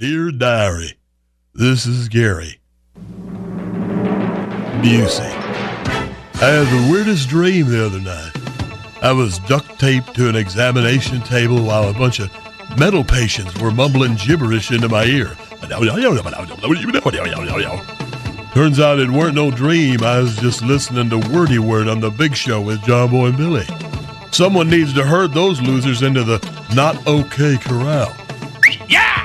Dear 0.00 0.30
Diary, 0.30 0.94
this 1.52 1.84
is 1.84 2.08
Gary 2.08 2.58
Busey. 4.80 5.30
I 6.40 6.46
had 6.46 6.66
the 6.68 6.88
weirdest 6.90 7.28
dream 7.28 7.68
the 7.68 7.84
other 7.84 8.00
night. 8.00 8.32
I 9.02 9.12
was 9.12 9.38
duct 9.40 9.78
taped 9.78 10.14
to 10.14 10.30
an 10.30 10.36
examination 10.36 11.20
table 11.20 11.62
while 11.62 11.90
a 11.90 11.92
bunch 11.92 12.18
of 12.18 12.30
mental 12.78 13.04
patients 13.04 13.60
were 13.60 13.70
mumbling 13.70 14.14
gibberish 14.14 14.70
into 14.70 14.88
my 14.88 15.04
ear. 15.04 15.36
Turns 18.54 18.80
out 18.80 19.00
it 19.00 19.10
weren't 19.10 19.34
no 19.34 19.50
dream. 19.50 20.02
I 20.02 20.20
was 20.20 20.34
just 20.36 20.62
listening 20.62 21.10
to 21.10 21.18
Wordy 21.30 21.58
Word 21.58 21.88
on 21.88 22.00
the 22.00 22.10
Big 22.10 22.34
Show 22.34 22.62
with 22.62 22.82
John 22.84 23.10
Boy 23.10 23.26
and 23.26 23.36
Billy. 23.36 23.66
Someone 24.32 24.70
needs 24.70 24.94
to 24.94 25.04
herd 25.04 25.34
those 25.34 25.60
losers 25.60 26.00
into 26.00 26.24
the 26.24 26.38
not 26.74 27.06
okay 27.06 27.58
corral. 27.58 28.16
Yeah! 28.88 29.19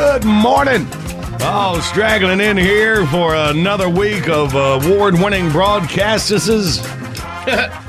Good 0.00 0.24
morning. 0.24 0.86
Oh, 1.42 1.78
straggling 1.84 2.40
in 2.40 2.56
here 2.56 3.06
for 3.08 3.34
another 3.34 3.90
week 3.90 4.30
of 4.30 4.54
award 4.54 5.12
winning 5.12 5.50
broadcasts. 5.50 6.30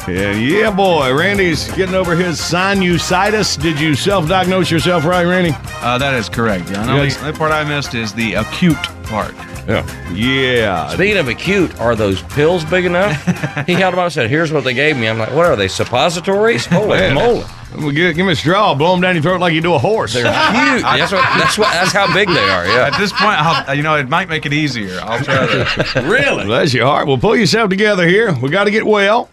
and 0.09 0.45
yeah, 0.45 0.69
boy, 0.75 1.15
Randy's 1.15 1.71
getting 1.71 1.95
over 1.95 2.13
his 2.13 2.37
sinusitis. 2.37 3.59
Did 3.59 3.79
you 3.79 3.95
self 3.95 4.27
diagnose 4.27 4.69
yourself 4.69 5.05
right, 5.05 5.23
Randy? 5.23 5.51
Uh, 5.81 5.97
that 5.99 6.13
is 6.15 6.27
correct, 6.27 6.67
John. 6.67 6.85
The 6.85 7.07
the 7.07 7.19
only 7.21 7.37
part 7.37 7.53
I 7.53 7.63
missed 7.63 7.95
is 7.95 8.13
the 8.13 8.33
acute 8.33 8.75
part. 9.03 9.33
Yeah. 9.65 10.11
Yeah. 10.11 10.89
Speaking 10.89 11.17
of 11.17 11.29
acute, 11.29 11.79
are 11.79 11.95
those 11.95 12.21
pills 12.23 12.65
big 12.65 12.83
enough? 12.83 13.15
he 13.65 13.73
held 13.73 13.93
them 13.93 13.99
up 13.99 14.05
and 14.05 14.13
said, 14.13 14.29
Here's 14.29 14.51
what 14.51 14.65
they 14.65 14.73
gave 14.73 14.97
me. 14.97 15.07
I'm 15.07 15.17
like, 15.17 15.31
What 15.31 15.45
are 15.45 15.55
they, 15.55 15.69
suppositories? 15.69 16.65
Holy 16.67 16.89
Man. 16.99 17.15
moly. 17.15 17.45
Give, 17.79 18.15
give 18.15 18.25
me 18.25 18.33
a 18.33 18.35
straw, 18.35 18.75
blow 18.75 18.91
them 18.91 19.01
down 19.01 19.15
your 19.15 19.23
throat 19.23 19.39
like 19.39 19.53
you 19.53 19.61
do 19.61 19.73
a 19.73 19.79
horse. 19.79 20.13
They're 20.13 20.23
huge. 20.25 20.81
That's, 20.83 21.11
what, 21.11 21.21
that's, 21.37 21.57
what, 21.57 21.71
that's 21.71 21.91
how 21.91 22.13
big 22.13 22.27
they 22.27 22.49
are, 22.49 22.65
yeah. 22.67 22.89
At 22.93 22.97
this 22.99 23.11
point, 23.11 23.39
I'll, 23.39 23.75
you 23.75 23.81
know, 23.81 23.95
it 23.95 24.09
might 24.09 24.29
make 24.29 24.45
it 24.45 24.53
easier. 24.53 24.99
I'll 25.01 25.23
try 25.23 25.47
to. 25.47 26.01
Really? 26.11 26.45
Bless 26.45 26.73
your 26.73 26.85
heart. 26.85 27.07
Well, 27.07 27.17
pull 27.17 27.35
yourself 27.35 27.69
together 27.69 28.07
here. 28.07 28.33
We 28.33 28.49
got 28.49 28.65
to 28.65 28.71
get 28.71 28.85
well. 28.85 29.29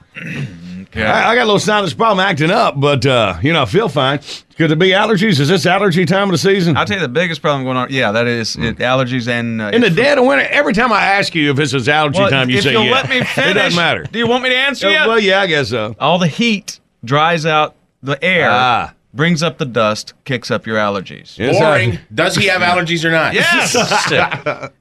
I, 0.94 1.30
I 1.30 1.34
got 1.34 1.42
a 1.42 1.44
little 1.44 1.58
sinus 1.58 1.94
problem 1.94 2.24
acting 2.24 2.50
up, 2.50 2.78
but, 2.80 3.04
uh, 3.06 3.38
you 3.42 3.52
know, 3.52 3.62
I 3.62 3.66
feel 3.66 3.88
fine. 3.88 4.20
Could 4.56 4.72
it 4.72 4.78
be 4.78 4.88
allergies? 4.88 5.38
Is 5.38 5.48
this 5.48 5.66
allergy 5.66 6.04
time 6.04 6.24
of 6.28 6.32
the 6.32 6.38
season? 6.38 6.76
I'll 6.76 6.84
tell 6.86 6.96
you 6.96 7.02
the 7.02 7.08
biggest 7.08 7.40
problem 7.42 7.64
going 7.64 7.76
on. 7.76 7.88
Yeah, 7.90 8.12
that 8.12 8.26
is 8.26 8.56
it, 8.56 8.78
allergies 8.78 9.28
and 9.28 9.60
uh, 9.62 9.70
In 9.72 9.80
the 9.80 9.90
dead 9.90 10.18
of 10.18 10.24
winter, 10.24 10.46
every 10.50 10.72
time 10.72 10.92
I 10.92 11.02
ask 11.02 11.34
you 11.34 11.50
if 11.50 11.56
this 11.56 11.74
is 11.74 11.88
allergy 11.88 12.18
Well, 12.18 12.30
time, 12.30 12.50
you 12.50 12.58
if 12.58 12.64
say 12.64 12.72
you'll 12.72 12.84
yeah. 12.84 12.92
let 12.92 13.08
me 13.08 13.18
It 13.36 13.54
doesn't 13.54 13.76
matter. 13.76 14.04
Do 14.04 14.18
you 14.18 14.26
want 14.26 14.42
me 14.42 14.50
to 14.50 14.56
answer 14.56 14.90
you? 14.90 14.96
Well, 14.96 15.20
yeah, 15.20 15.42
I 15.42 15.46
guess 15.46 15.68
so. 15.68 15.94
All 16.00 16.18
the 16.18 16.26
heat 16.26 16.80
dries 17.04 17.46
out 17.46 17.76
the 18.02 18.22
air, 18.24 18.48
Ah. 18.50 18.92
brings 19.14 19.42
up 19.42 19.58
the 19.58 19.64
dust, 19.66 20.14
kicks 20.24 20.50
up 20.50 20.66
your 20.66 20.76
allergies. 20.76 21.36
Yes, 21.38 21.58
Boring. 21.58 21.98
Does 22.14 22.36
he 22.36 22.46
have 22.46 22.62
allergies 22.62 23.04
or 23.04 23.10
not? 23.10 23.34
Yes, 23.34 23.74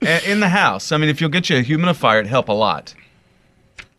in 0.27 0.39
the 0.39 0.49
house. 0.49 0.91
I 0.91 0.97
mean, 0.97 1.09
if 1.09 1.19
you'll 1.21 1.29
get 1.29 1.49
you 1.49 1.57
a 1.57 1.63
humidifier, 1.63 2.19
it'd 2.19 2.27
help 2.29 2.49
a 2.49 2.53
lot. 2.53 2.93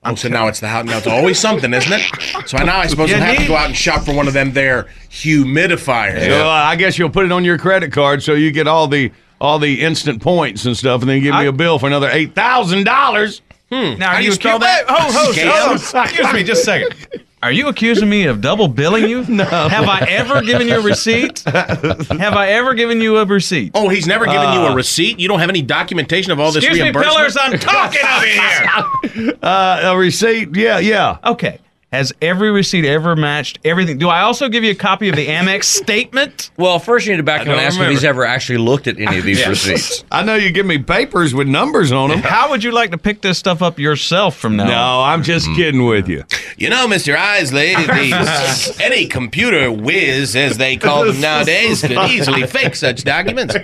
Oh, 0.04 0.14
so 0.14 0.28
now 0.28 0.46
it's 0.46 0.60
the 0.60 0.68
house. 0.68 0.84
Now 0.86 0.98
it's 0.98 1.06
always 1.08 1.38
something, 1.40 1.74
isn't 1.74 1.92
it? 1.92 2.02
So 2.48 2.56
now 2.58 2.78
I 2.78 2.86
suppose 2.86 3.10
You 3.10 3.16
I 3.16 3.18
have 3.18 3.34
to 3.34 3.40
need- 3.42 3.48
go 3.48 3.56
out 3.56 3.66
and 3.66 3.76
shop 3.76 4.04
for 4.04 4.14
one 4.14 4.28
of 4.28 4.32
them 4.32 4.52
there 4.52 4.86
humidifiers. 5.10 6.24
So 6.26 6.46
uh, 6.46 6.50
I 6.50 6.76
guess 6.76 6.98
you'll 6.98 7.10
put 7.10 7.24
it 7.24 7.32
on 7.32 7.44
your 7.44 7.58
credit 7.58 7.92
card 7.92 8.22
so 8.22 8.32
you 8.34 8.50
get 8.52 8.68
all 8.68 8.86
the 8.86 9.10
all 9.40 9.58
the 9.58 9.82
instant 9.82 10.22
points 10.22 10.64
and 10.66 10.76
stuff, 10.76 11.00
and 11.00 11.10
then 11.10 11.20
give 11.20 11.32
me 11.34 11.40
I- 11.40 11.44
a 11.44 11.52
bill 11.52 11.78
for 11.78 11.86
another 11.88 12.08
eight 12.10 12.34
thousand 12.34 12.84
dollars. 12.84 13.42
Now, 13.70 13.96
How 14.12 14.16
do 14.18 14.22
you 14.22 14.30
you 14.30 14.32
spell 14.34 14.58
that? 14.60 14.86
Wait, 14.88 14.96
ho, 14.96 15.12
ho, 15.12 15.74
ho, 15.76 16.02
excuse 16.04 16.32
me, 16.32 16.42
just 16.42 16.62
a 16.62 16.64
second. 16.64 17.24
Are 17.42 17.52
you 17.52 17.68
accusing 17.68 18.08
me 18.10 18.24
of 18.24 18.40
double 18.40 18.66
billing 18.68 19.08
you? 19.08 19.24
No. 19.28 19.44
Have 19.44 19.88
I 19.88 20.00
ever 20.08 20.42
given 20.42 20.66
you 20.66 20.74
a 20.76 20.80
receipt? 20.80 21.40
Have 21.40 22.10
I 22.34 22.48
ever 22.48 22.74
given 22.74 23.00
you 23.00 23.18
a 23.18 23.24
receipt? 23.26 23.70
Oh, 23.74 23.88
he's 23.88 24.06
never 24.06 24.24
given 24.26 24.52
you 24.54 24.60
a 24.60 24.74
receipt. 24.74 25.20
You 25.20 25.28
don't 25.28 25.38
have 25.38 25.48
any 25.48 25.62
documentation 25.62 26.32
of 26.32 26.40
all 26.40 26.50
this 26.50 26.64
Excuse 26.64 26.78
me, 26.78 26.82
reimbursement. 26.84 27.16
pillars. 27.16 27.36
I'm 27.40 27.58
talking 27.58 28.00
over 28.04 28.26
here. 28.26 29.34
Uh, 29.42 29.80
a 29.84 29.96
receipt? 29.96 30.54
Yeah, 30.56 30.78
yeah. 30.78 31.18
Okay. 31.24 31.58
Has 31.90 32.12
every 32.20 32.50
receipt 32.50 32.84
ever 32.84 33.16
matched 33.16 33.60
everything? 33.64 33.96
Do 33.96 34.10
I 34.10 34.20
also 34.20 34.50
give 34.50 34.62
you 34.62 34.72
a 34.72 34.74
copy 34.74 35.08
of 35.08 35.16
the 35.16 35.26
Amex 35.26 35.64
statement? 35.84 36.50
Well, 36.58 36.78
first 36.78 37.06
you 37.06 37.12
need 37.12 37.16
to 37.16 37.22
back 37.22 37.40
up 37.40 37.46
and 37.46 37.56
don't 37.56 37.64
ask 37.64 37.80
if 37.80 37.88
he's 37.88 38.04
ever 38.04 38.26
actually 38.26 38.58
looked 38.58 38.86
at 38.88 39.00
any 39.00 39.16
of 39.16 39.24
these 39.24 39.46
receipts. 39.48 40.04
I 40.12 40.22
know 40.22 40.34
you 40.34 40.52
give 40.52 40.66
me 40.66 40.76
papers 40.76 41.34
with 41.34 41.48
numbers 41.48 41.90
on 41.90 42.10
them. 42.10 42.18
How 42.22 42.50
would 42.50 42.62
you 42.62 42.72
like 42.72 42.90
to 42.90 42.98
pick 42.98 43.22
this 43.22 43.38
stuff 43.38 43.62
up 43.62 43.78
yourself 43.78 44.36
from 44.36 44.56
now? 44.56 44.64
on? 44.64 44.68
No, 44.68 45.02
I'm 45.02 45.22
just 45.22 45.48
mm. 45.48 45.56
kidding 45.56 45.86
with 45.86 46.08
you. 46.08 46.24
You 46.58 46.68
know, 46.68 46.86
Mr. 46.88 47.16
Isley, 47.16 47.74
the, 47.74 48.76
any 48.82 49.06
computer 49.06 49.72
whiz, 49.72 50.36
as 50.36 50.58
they 50.58 50.76
call 50.76 51.06
them 51.06 51.22
nowadays, 51.22 51.80
could 51.80 51.92
easily 52.10 52.46
fake 52.46 52.76
such 52.76 53.02
documents. 53.02 53.56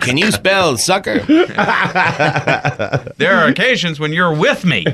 Can 0.00 0.16
you 0.16 0.32
spell 0.32 0.76
sucker? 0.78 1.20
There 3.18 3.36
are 3.36 3.46
occasions 3.46 4.00
when 4.00 4.12
you're 4.12 4.34
with 4.34 4.64
me 4.64 4.84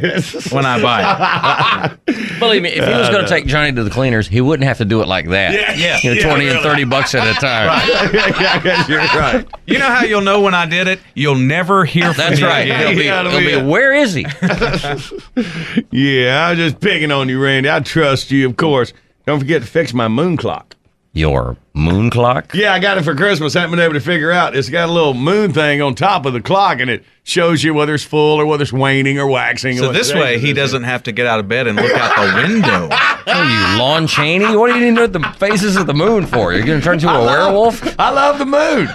when 0.50 0.66
I 0.66 0.82
buy 0.82 1.96
it. 2.06 2.25
Believe 2.38 2.62
me, 2.62 2.68
if 2.70 2.84
he 2.86 2.92
was 2.94 3.08
going 3.08 3.22
to 3.24 3.28
take 3.28 3.46
Johnny 3.46 3.72
to 3.72 3.84
the 3.84 3.90
cleaners, 3.90 4.28
he 4.28 4.40
wouldn't 4.40 4.66
have 4.66 4.78
to 4.78 4.84
do 4.84 5.00
it 5.02 5.08
like 5.08 5.28
that. 5.30 5.76
Yeah. 5.78 5.98
You 6.02 6.14
know, 6.14 6.28
20 6.28 6.48
and 6.48 6.60
30 6.60 6.84
bucks 6.84 7.14
at 7.14 7.26
a 7.26 7.38
time. 7.40 7.68
I 7.70 8.60
guess 8.62 8.88
you're 8.88 8.98
right. 8.98 9.46
You 9.66 9.78
know 9.78 9.86
how 9.86 10.02
you'll 10.04 10.20
know 10.22 10.40
when 10.40 10.54
I 10.54 10.66
did 10.66 10.88
it? 10.88 11.00
You'll 11.14 11.34
never 11.36 11.84
hear 11.84 12.12
from 12.12 12.16
That's 12.28 12.40
me 12.40 12.46
right. 12.46 12.60
again. 12.62 12.80
He'll 12.88 12.98
be, 12.98 13.04
Yeah, 13.04 13.30
he'll 13.30 13.40
be, 13.40 13.46
yeah. 13.46 13.62
where 13.66 13.94
is 13.94 14.14
he? 14.14 14.26
Yeah, 15.90 16.48
I'm 16.48 16.56
just 16.56 16.80
picking 16.80 17.10
on 17.10 17.28
you, 17.28 17.42
Randy. 17.42 17.70
I 17.70 17.80
trust 17.80 18.30
you, 18.30 18.46
of 18.48 18.56
course. 18.56 18.92
Don't 19.26 19.38
forget 19.38 19.62
to 19.62 19.68
fix 19.68 19.92
my 19.92 20.08
moon 20.08 20.36
clock. 20.36 20.75
Your 21.16 21.56
moon 21.72 22.10
clock? 22.10 22.52
Yeah, 22.54 22.74
I 22.74 22.78
got 22.78 22.98
it 22.98 23.02
for 23.04 23.14
Christmas. 23.14 23.54
Haven't 23.54 23.70
been 23.70 23.80
able 23.80 23.94
to 23.94 24.00
figure 24.00 24.30
out. 24.30 24.54
It's 24.54 24.68
got 24.68 24.90
a 24.90 24.92
little 24.92 25.14
moon 25.14 25.50
thing 25.50 25.80
on 25.80 25.94
top 25.94 26.26
of 26.26 26.34
the 26.34 26.42
clock, 26.42 26.78
and 26.78 26.90
it 26.90 27.04
shows 27.24 27.64
you 27.64 27.72
whether 27.72 27.94
it's 27.94 28.04
full 28.04 28.38
or 28.38 28.44
whether 28.44 28.62
it's 28.62 28.72
waning 28.72 29.18
or 29.18 29.26
waxing. 29.26 29.78
So 29.78 29.86
what 29.86 29.94
this 29.94 30.12
way, 30.12 30.38
he 30.38 30.52
doesn't 30.52 30.82
have 30.82 31.04
to 31.04 31.12
get 31.12 31.26
out 31.26 31.40
of 31.40 31.48
bed 31.48 31.68
and 31.68 31.76
look 31.76 31.90
out 31.92 32.16
the 32.16 32.48
window. 32.48 32.90
What 33.26 33.36
are 33.38 33.44
you, 33.44 33.78
Lon 33.80 34.06
Chaney? 34.06 34.54
What 34.54 34.68
do 34.72 34.78
you 34.78 34.84
need 34.84 34.94
to 34.96 35.00
know 35.00 35.06
the 35.08 35.34
phases 35.36 35.74
of 35.76 35.88
the 35.88 35.94
moon 35.94 36.26
for? 36.26 36.52
You're 36.52 36.64
going 36.64 36.78
to 36.78 36.84
turn 36.84 36.94
into 36.94 37.08
a 37.10 37.24
werewolf? 37.26 37.98
I 37.98 38.10
love 38.10 38.38
the 38.38 38.46
moon. 38.46 38.88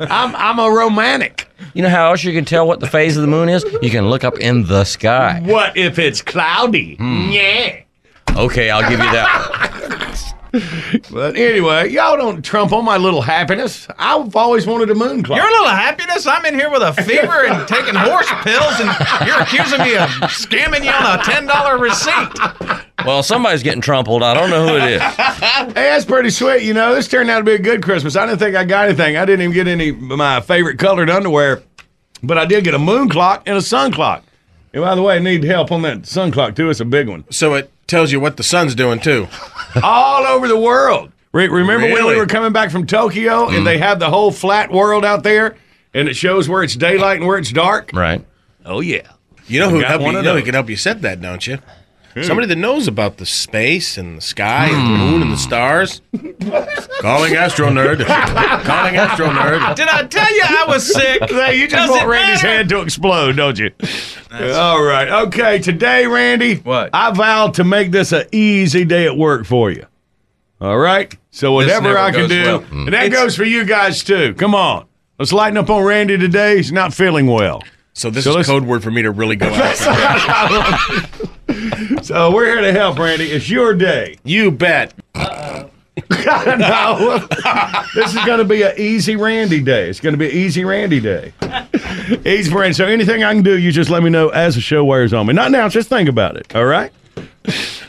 I'm 0.00 0.34
I'm 0.34 0.58
a 0.58 0.70
romantic. 0.74 1.50
You 1.74 1.82
know 1.82 1.90
how 1.90 2.08
else 2.12 2.24
you 2.24 2.32
can 2.32 2.46
tell 2.46 2.66
what 2.66 2.80
the 2.80 2.86
phase 2.86 3.14
of 3.18 3.20
the 3.20 3.28
moon 3.28 3.50
is? 3.50 3.62
You 3.82 3.90
can 3.90 4.08
look 4.08 4.24
up 4.24 4.38
in 4.38 4.64
the 4.68 4.84
sky. 4.84 5.42
What 5.44 5.76
if 5.76 5.98
it's 5.98 6.22
cloudy? 6.22 6.94
Hmm. 6.96 7.28
Yeah. 7.30 7.82
Okay, 8.38 8.70
I'll 8.70 8.88
give 8.88 9.00
you 9.00 9.12
that. 9.12 10.34
But 11.10 11.36
anyway, 11.36 11.90
y'all 11.90 12.16
don't 12.16 12.44
trump 12.44 12.72
on 12.72 12.84
my 12.84 12.96
little 12.96 13.22
happiness. 13.22 13.86
I've 13.98 14.34
always 14.36 14.66
wanted 14.66 14.90
a 14.90 14.94
moon 14.94 15.22
clock. 15.22 15.38
Your 15.38 15.50
little 15.50 15.68
happiness? 15.68 16.26
I'm 16.26 16.44
in 16.44 16.54
here 16.54 16.70
with 16.70 16.82
a 16.82 16.92
fever 16.92 17.46
and 17.46 17.66
taking 17.66 17.94
horse 17.94 18.28
pills, 18.42 18.80
and 18.80 19.26
you're 19.26 19.40
accusing 19.40 19.80
me 19.80 19.96
of 19.96 20.08
scamming 20.30 20.84
you 20.84 20.90
on 20.90 21.18
a 21.18 21.22
$10 21.22 21.80
receipt. 21.80 22.82
Well, 23.06 23.22
somebody's 23.22 23.62
getting 23.62 23.80
trumpled. 23.80 24.22
I 24.22 24.34
don't 24.34 24.50
know 24.50 24.66
who 24.68 24.76
it 24.76 24.92
is. 24.92 25.02
Hey, 25.62 25.90
that's 25.90 26.04
pretty 26.04 26.30
sweet. 26.30 26.62
You 26.62 26.74
know, 26.74 26.94
this 26.94 27.08
turned 27.08 27.30
out 27.30 27.38
to 27.38 27.44
be 27.44 27.52
a 27.54 27.58
good 27.58 27.82
Christmas. 27.82 28.16
I 28.16 28.26
didn't 28.26 28.38
think 28.38 28.56
I 28.56 28.64
got 28.64 28.86
anything. 28.86 29.16
I 29.16 29.24
didn't 29.24 29.42
even 29.42 29.54
get 29.54 29.68
any 29.68 29.88
of 29.90 29.98
my 30.00 30.40
favorite 30.40 30.78
colored 30.78 31.08
underwear, 31.08 31.62
but 32.22 32.36
I 32.36 32.44
did 32.44 32.64
get 32.64 32.74
a 32.74 32.78
moon 32.78 33.08
clock 33.08 33.42
and 33.46 33.56
a 33.56 33.62
sun 33.62 33.92
clock. 33.92 34.24
And 34.74 34.82
by 34.82 34.94
the 34.94 35.02
way, 35.02 35.16
I 35.16 35.18
need 35.18 35.44
help 35.44 35.70
on 35.72 35.82
that 35.82 36.06
sun 36.06 36.30
clock 36.30 36.56
too. 36.56 36.68
It's 36.70 36.80
a 36.80 36.84
big 36.84 37.08
one. 37.08 37.24
So 37.30 37.54
it 37.54 37.71
tells 37.86 38.12
you 38.12 38.20
what 38.20 38.36
the 38.36 38.42
sun's 38.42 38.74
doing, 38.74 39.00
too. 39.00 39.28
All 39.82 40.24
over 40.26 40.48
the 40.48 40.58
world. 40.58 41.12
Re- 41.32 41.48
remember 41.48 41.86
when 41.86 42.06
we 42.06 42.16
were 42.16 42.26
coming 42.26 42.52
back 42.52 42.70
from 42.70 42.86
Tokyo 42.86 43.46
and 43.46 43.56
mm-hmm. 43.56 43.64
they 43.64 43.78
have 43.78 43.98
the 43.98 44.10
whole 44.10 44.30
flat 44.30 44.70
world 44.70 45.04
out 45.04 45.22
there, 45.22 45.56
and 45.94 46.08
it 46.08 46.14
shows 46.14 46.48
where 46.48 46.62
it's 46.62 46.76
daylight 46.76 47.18
and 47.18 47.26
where 47.26 47.38
it's 47.38 47.52
dark. 47.52 47.90
Right. 47.94 48.24
Oh 48.64 48.80
yeah. 48.80 49.08
You 49.46 49.60
know 49.60 49.70
who 49.70 49.80
help 49.80 50.02
you, 50.02 50.08
you 50.08 50.22
know 50.22 50.36
who 50.36 50.42
can 50.42 50.54
help 50.54 50.68
you 50.68 50.76
set 50.76 51.02
that, 51.02 51.20
don't 51.20 51.46
you? 51.46 51.58
Somebody 52.20 52.46
that 52.48 52.56
knows 52.56 52.88
about 52.88 53.16
the 53.16 53.24
space 53.24 53.96
and 53.96 54.18
the 54.18 54.20
sky 54.20 54.66
and 54.66 54.94
the 54.94 54.98
moon 54.98 55.22
and 55.22 55.32
the 55.32 55.36
stars. 55.38 56.02
Calling 57.00 57.34
Astro 57.34 57.68
Nerd. 57.70 58.04
Calling 58.64 58.96
Astro 58.96 59.28
Nerd. 59.28 59.74
Did 59.76 59.88
I 59.88 60.04
tell 60.06 60.34
you 60.34 60.42
I 60.44 60.64
was 60.68 60.92
sick? 60.92 61.22
Hey, 61.30 61.56
you 61.58 61.66
just 61.68 61.90
want 61.90 62.06
Randy's 62.06 62.40
head 62.42 62.68
to 62.68 62.80
explode, 62.82 63.36
don't 63.36 63.58
you? 63.58 63.70
All 64.30 64.82
right. 64.82 65.08
Okay. 65.26 65.58
Today, 65.58 66.06
Randy, 66.06 66.56
What? 66.56 66.90
I 66.92 67.10
vowed 67.12 67.54
to 67.54 67.64
make 67.64 67.90
this 67.90 68.12
an 68.12 68.24
easy 68.32 68.84
day 68.84 69.06
at 69.06 69.16
work 69.16 69.44
for 69.46 69.70
you. 69.70 69.86
All 70.60 70.78
right. 70.78 71.14
So 71.30 71.52
whatever 71.52 71.88
never 71.88 71.98
I 71.98 72.10
can 72.10 72.20
goes 72.20 72.28
do, 72.30 72.42
well. 72.44 72.64
and 72.86 72.92
that 72.92 73.10
goes 73.10 73.34
for 73.34 73.44
you 73.44 73.64
guys 73.64 74.04
too. 74.04 74.34
Come 74.34 74.54
on. 74.54 74.86
Let's 75.18 75.32
lighten 75.32 75.56
up 75.56 75.70
on 75.70 75.82
Randy 75.82 76.18
today. 76.18 76.56
He's 76.58 76.70
not 76.72 76.92
feeling 76.92 77.26
well. 77.26 77.62
So 77.94 78.10
this 78.10 78.24
So 78.24 78.38
is 78.38 78.46
code 78.46 78.64
word 78.64 78.82
for 78.82 78.90
me 78.90 79.02
to 79.02 79.10
really 79.10 79.36
go 79.36 79.48
out. 79.52 79.76
So 82.02 82.32
we're 82.32 82.46
here 82.46 82.60
to 82.62 82.72
help, 82.72 82.98
Randy. 82.98 83.30
It's 83.30 83.48
your 83.50 83.74
day. 83.74 84.16
you 84.24 84.50
bet. 84.50 84.94
no. 85.14 85.68
this 87.94 88.14
is 88.14 88.24
going 88.24 88.38
to 88.38 88.44
be 88.44 88.62
an 88.62 88.72
easy 88.78 89.16
Randy 89.16 89.60
day. 89.60 89.88
It's 89.88 90.00
going 90.00 90.14
to 90.14 90.18
be 90.18 90.26
an 90.30 90.32
easy 90.36 90.64
Randy 90.64 91.00
day. 91.00 91.32
easy 92.24 92.52
Randy. 92.52 92.72
So 92.72 92.86
anything 92.86 93.22
I 93.22 93.34
can 93.34 93.42
do, 93.42 93.58
you 93.58 93.70
just 93.70 93.90
let 93.90 94.02
me 94.02 94.10
know 94.10 94.30
as 94.30 94.54
the 94.54 94.60
show 94.60 94.84
wears 94.84 95.12
on 95.12 95.26
me. 95.26 95.34
Not 95.34 95.50
now, 95.50 95.68
just 95.68 95.88
think 95.88 96.08
about 96.08 96.36
it. 96.36 96.54
All 96.56 96.64
right? 96.64 96.90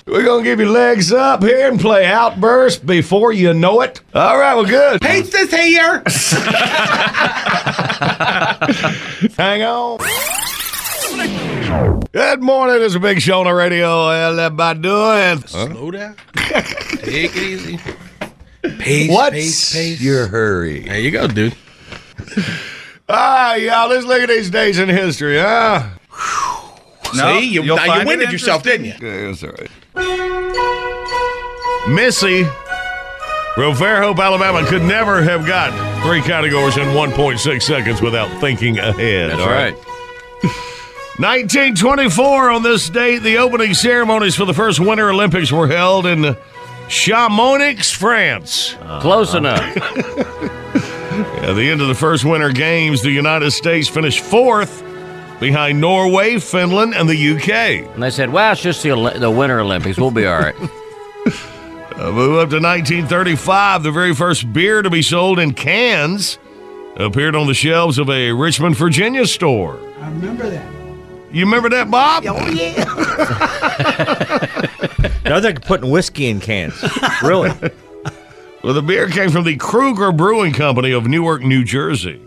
We're 0.05 0.23
going 0.23 0.43
to 0.43 0.49
give 0.49 0.59
you 0.59 0.69
legs 0.69 1.13
up 1.13 1.41
here 1.43 1.69
and 1.71 1.79
play 1.79 2.05
Outburst 2.05 2.85
before 2.85 3.31
you 3.31 3.53
know 3.53 3.79
it. 3.81 4.01
All 4.13 4.37
right, 4.37 4.53
well, 4.53 4.65
good. 4.65 5.01
Hates 5.01 5.29
this 5.29 5.49
here. 5.49 6.03
Hang 9.37 9.63
on. 9.63 9.99
Good 12.11 12.41
morning. 12.41 12.81
It's 12.83 12.95
a 12.95 12.99
big 12.99 13.21
show 13.21 13.39
on 13.39 13.45
the 13.45 13.53
radio. 13.53 13.87
How 13.87 14.31
everybody 14.37 14.79
doing? 14.81 15.37
Slow 15.47 15.91
down. 15.91 16.17
Take 16.35 17.31
it 17.35 17.37
easy. 17.37 17.79
Pace, 18.79 19.09
What's 19.09 19.35
pace, 19.35 19.73
pace. 19.73 20.01
your 20.01 20.27
hurry? 20.27 20.81
There 20.81 20.99
you 20.99 21.11
go, 21.11 21.27
dude. 21.27 21.55
Ah, 23.09 23.55
y'all, 23.55 23.89
let's 23.89 24.05
look 24.05 24.21
at 24.21 24.29
these 24.29 24.49
days 24.49 24.79
in 24.79 24.87
history, 24.87 25.37
huh? 25.37 25.89
No, 27.13 27.37
See, 27.37 27.47
you, 27.49 27.61
you'll 27.61 27.75
now 27.75 27.85
find 27.85 28.01
you 28.03 28.07
winded 28.07 28.31
yourself, 28.31 28.63
didn't 28.63 28.85
you? 28.85 28.93
Yeah, 28.93 29.25
that's 29.27 29.43
all 29.43 29.49
right. 29.49 29.69
Missy, 31.87 32.43
from 33.55 33.73
Fairhope, 33.75 34.17
Alabama, 34.17 34.65
could 34.65 34.81
never 34.81 35.21
have 35.21 35.45
got 35.45 35.71
three 36.03 36.21
categories 36.21 36.77
in 36.77 36.87
1.6 36.87 37.61
seconds 37.61 38.01
without 38.01 38.29
thinking 38.41 38.79
ahead. 38.79 39.31
all 39.39 39.47
1924, 41.17 42.49
on 42.49 42.63
this 42.63 42.89
date, 42.89 43.19
the 43.19 43.37
opening 43.37 43.75
ceremonies 43.75 44.33
for 44.35 44.45
the 44.45 44.53
first 44.53 44.79
Winter 44.79 45.11
Olympics 45.11 45.51
were 45.51 45.67
held 45.67 46.07
in 46.07 46.35
Chamonix, 46.87 47.91
France. 47.91 48.75
Close 49.01 49.35
uh-huh. 49.35 49.37
enough. 49.37 49.77
At 51.43 51.53
the 51.53 51.69
end 51.69 51.81
of 51.81 51.87
the 51.87 51.95
first 51.95 52.25
Winter 52.25 52.51
Games, 52.51 53.03
the 53.03 53.11
United 53.11 53.51
States 53.51 53.87
finished 53.87 54.21
fourth 54.21 54.81
behind 55.43 55.81
Norway, 55.81 56.39
Finland, 56.39 56.93
and 56.95 57.07
the 57.09 57.35
UK. 57.35 57.49
And 57.93 58.01
they 58.01 58.09
said, 58.09 58.31
well, 58.31 58.53
it's 58.53 58.61
just 58.61 58.81
the, 58.81 58.91
Oli- 58.91 59.19
the 59.19 59.29
Winter 59.29 59.59
Olympics. 59.59 59.97
We'll 59.97 60.11
be 60.11 60.25
all 60.25 60.39
right. 60.39 60.55
Uh, 61.95 62.11
move 62.11 62.39
up 62.39 62.49
to 62.49 62.59
1935. 62.59 63.83
The 63.83 63.91
very 63.91 64.15
first 64.15 64.51
beer 64.51 64.81
to 64.81 64.89
be 64.89 65.03
sold 65.03 65.37
in 65.37 65.53
cans 65.53 66.39
appeared 66.97 67.35
on 67.35 67.45
the 67.45 67.53
shelves 67.53 67.99
of 67.99 68.09
a 68.09 68.31
Richmond, 68.31 68.75
Virginia 68.75 69.27
store. 69.27 69.77
I 70.01 70.09
remember 70.09 70.49
that. 70.49 70.65
You 71.31 71.45
remember 71.45 71.69
that, 71.69 71.91
Bob? 71.91 72.23
No, 75.25 75.39
they're 75.39 75.53
putting 75.53 75.91
whiskey 75.91 76.29
in 76.29 76.39
cans. 76.39 76.73
Really? 77.21 77.51
Well, 78.63 78.73
the 78.73 78.81
beer 78.81 79.09
came 79.09 79.29
from 79.29 79.43
the 79.43 79.57
Krueger 79.57 80.13
Brewing 80.13 80.53
Company 80.53 80.93
of 80.93 81.05
Newark, 81.05 81.41
New 81.41 81.65
Jersey. 81.65 82.21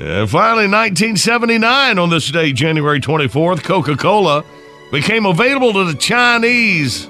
And 0.00 0.30
finally, 0.30 0.68
1979, 0.68 1.98
on 1.98 2.08
this 2.08 2.30
date, 2.30 2.54
January 2.54 3.00
24th, 3.00 3.64
Coca 3.64 3.96
Cola 3.96 4.44
became 4.92 5.26
available 5.26 5.72
to 5.72 5.84
the 5.84 5.98
Chinese 5.98 7.08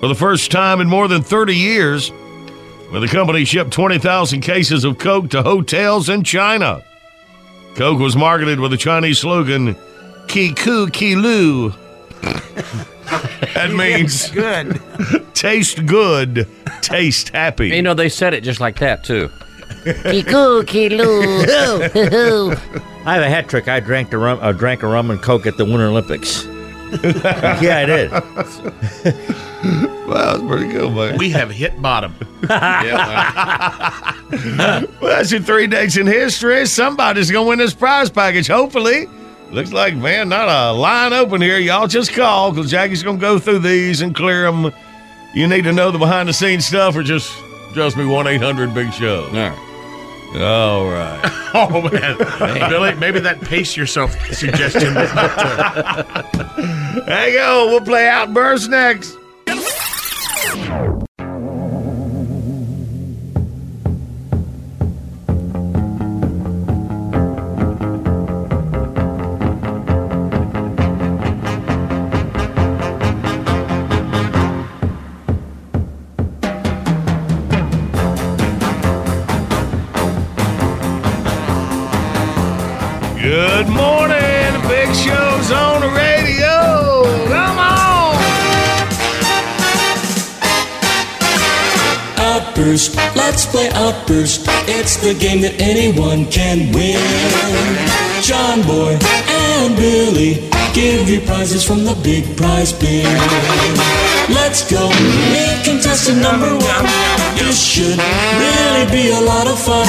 for 0.00 0.08
the 0.08 0.14
first 0.14 0.50
time 0.52 0.82
in 0.82 0.88
more 0.88 1.08
than 1.08 1.22
30 1.22 1.56
years, 1.56 2.10
when 2.90 3.00
the 3.00 3.08
company 3.08 3.46
shipped 3.46 3.70
20,000 3.72 4.42
cases 4.42 4.84
of 4.84 4.98
Coke 4.98 5.30
to 5.30 5.42
hotels 5.42 6.10
in 6.10 6.22
China. 6.24 6.84
Coke 7.74 7.98
was 8.00 8.14
marketed 8.16 8.60
with 8.60 8.70
the 8.70 8.76
Chinese 8.76 9.18
slogan, 9.20 9.74
Ki 10.28 10.52
Ku 10.52 10.90
Ki 10.90 11.16
Lu. 11.16 11.70
that 13.54 13.72
means 13.74 14.30
Good. 14.30 14.78
taste 15.34 15.86
good, 15.86 16.46
taste 16.82 17.30
happy. 17.30 17.68
you 17.68 17.82
know, 17.82 17.94
they 17.94 18.10
said 18.10 18.34
it 18.34 18.42
just 18.44 18.60
like 18.60 18.78
that, 18.80 19.04
too. 19.04 19.30
I 23.06 23.14
have 23.14 23.22
a 23.22 23.28
hat 23.28 23.48
trick. 23.48 23.68
I 23.68 23.80
drank 23.80 24.10
the 24.10 24.18
rum. 24.18 24.38
I 24.42 24.52
drank 24.52 24.82
a 24.82 24.88
rum 24.88 25.10
and 25.10 25.22
coke 25.22 25.46
at 25.46 25.56
the 25.56 25.64
Winter 25.64 25.86
Olympics. 25.86 26.44
yeah, 27.02 27.78
I 27.78 27.84
did. 27.84 28.10
Well, 30.06 30.38
that's 30.38 30.46
pretty 30.46 30.72
cool, 30.72 30.90
man. 30.90 31.18
We 31.18 31.30
have 31.30 31.50
hit 31.50 31.80
bottom. 31.82 32.14
yeah, 32.48 34.14
Well, 35.00 35.02
that's 35.16 35.32
your 35.32 35.40
three 35.40 35.66
dates 35.66 35.96
in 35.96 36.06
history. 36.06 36.64
Somebody's 36.66 37.30
going 37.30 37.44
to 37.44 37.48
win 37.48 37.58
this 37.58 37.74
prize 37.74 38.08
package. 38.08 38.46
Hopefully, 38.46 39.08
Looks 39.50 39.72
like, 39.72 39.94
man, 39.94 40.28
not 40.28 40.48
a 40.48 40.72
line 40.72 41.12
open 41.12 41.40
here. 41.40 41.58
Y'all 41.58 41.86
just 41.86 42.12
call 42.12 42.52
because 42.52 42.70
Jackie's 42.70 43.02
going 43.02 43.18
to 43.18 43.20
go 43.20 43.38
through 43.38 43.60
these 43.60 44.00
and 44.00 44.14
clear 44.14 44.50
them. 44.50 44.72
You 45.34 45.46
need 45.46 45.62
to 45.62 45.72
know 45.72 45.90
the 45.92 45.98
behind 45.98 46.28
the 46.28 46.32
scenes 46.32 46.66
stuff 46.66 46.96
or 46.96 47.02
just, 47.02 47.32
trust 47.76 47.98
me, 47.98 48.06
1 48.06 48.26
800 48.26 48.72
Big 48.72 48.90
Show. 48.90 49.26
All 49.26 49.32
right. 49.32 50.40
All 50.40 50.86
right. 50.90 51.32
Oh 51.58 51.80
man, 51.80 52.18
Billy, 52.68 52.94
maybe 52.96 53.18
that 53.20 53.40
pace 53.40 53.78
yourself 53.78 54.12
suggestion. 54.30 54.94
was 54.94 55.14
not, 55.14 55.30
Hang 57.06 57.34
on. 57.38 57.68
We'll 57.70 57.80
play 57.80 58.06
Outburst 58.08 58.68
next. 58.68 59.16
Can 96.30 96.72
win. 96.72 97.00
John 98.22 98.62
Boy 98.62 98.98
and 99.28 99.76
Billy 99.76 100.48
give 100.74 101.08
you 101.08 101.20
prizes 101.20 101.64
from 101.64 101.84
the 101.84 101.94
big 102.02 102.36
prize 102.36 102.72
bin. 102.72 103.06
Let's 104.28 104.68
go, 104.70 104.88
meet 105.32 105.64
contestant 105.64 106.20
number 106.20 106.50
one. 106.50 106.86
This 107.38 107.62
should 107.62 107.98
really 108.42 108.86
be 108.90 109.10
a 109.10 109.20
lot 109.20 109.46
of 109.46 109.58
fun. 109.58 109.86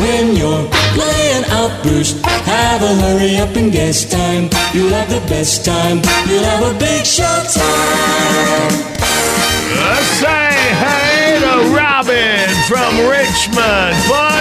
When 0.00 0.36
you're 0.36 0.66
playing 0.96 1.44
Outburst, 1.50 2.24
have 2.24 2.82
a 2.82 2.94
hurry 3.02 3.36
up 3.36 3.56
and 3.56 3.72
guess 3.72 4.08
time. 4.08 4.48
You'll 4.72 4.94
have 4.94 5.10
the 5.10 5.20
best 5.28 5.64
time. 5.64 6.00
You'll 6.28 6.44
have 6.44 6.74
a 6.74 6.78
big 6.78 7.04
show 7.04 7.36
time. 7.52 8.72
Let's 9.84 10.12
say 10.22 10.52
hey 10.84 11.40
to 11.40 11.74
Robin 11.74 12.48
from 12.68 12.92
Richmond, 13.08 13.96
Virginia. 14.06 14.31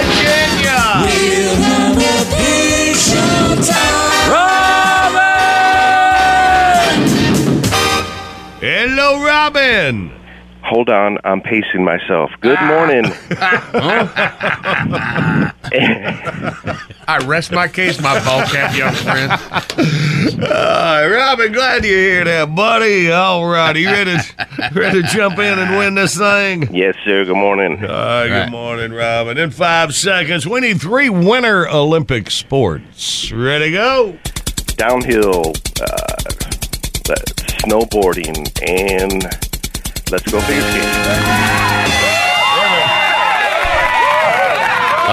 Robin. 9.91 10.17
Hold 10.63 10.89
on, 10.89 11.17
I'm 11.23 11.41
pacing 11.41 11.83
myself. 11.83 12.29
Good 12.39 12.61
morning. 12.61 13.05
I 17.07 17.17
rest 17.25 17.51
my 17.51 17.67
case, 17.67 17.99
my 17.99 18.23
ball 18.23 18.45
cap, 18.45 18.77
young 18.77 18.93
friend. 18.93 19.31
Uh, 20.43 21.09
Robin, 21.11 21.51
glad 21.51 21.83
you're 21.83 21.97
here 21.97 22.23
there, 22.23 22.45
buddy. 22.45 23.11
All 23.11 23.45
right, 23.47 23.75
you 23.75 23.87
ready, 23.89 24.17
ready 24.73 25.01
to 25.01 25.07
jump 25.07 25.39
in 25.39 25.57
and 25.57 25.77
win 25.77 25.95
this 25.95 26.15
thing? 26.15 26.73
yes, 26.73 26.95
sir. 27.03 27.25
Good 27.25 27.33
morning. 27.35 27.83
All 27.83 27.89
right, 27.89 28.43
good 28.43 28.51
morning, 28.51 28.91
Robin. 28.93 29.39
In 29.39 29.49
five 29.49 29.95
seconds, 29.95 30.45
we 30.47 30.59
need 30.59 30.79
three 30.79 31.09
winter 31.09 31.67
Olympic 31.67 32.29
sports. 32.29 33.31
Ready, 33.31 33.65
to 33.65 33.71
go. 33.71 34.19
Downhill, 34.75 35.41
uh, 35.81 36.15
snowboarding, 37.65 38.47
and 38.67 39.50
let's 40.11 40.29
go 40.31 40.39
figure 40.41 40.61
skating. 40.61 42.01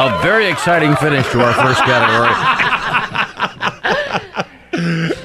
A 0.01 0.19
very 0.23 0.47
exciting 0.47 0.95
finish 0.97 1.27
to 1.33 1.41
our 1.45 1.53
first 1.55 1.81
category. 1.83 2.35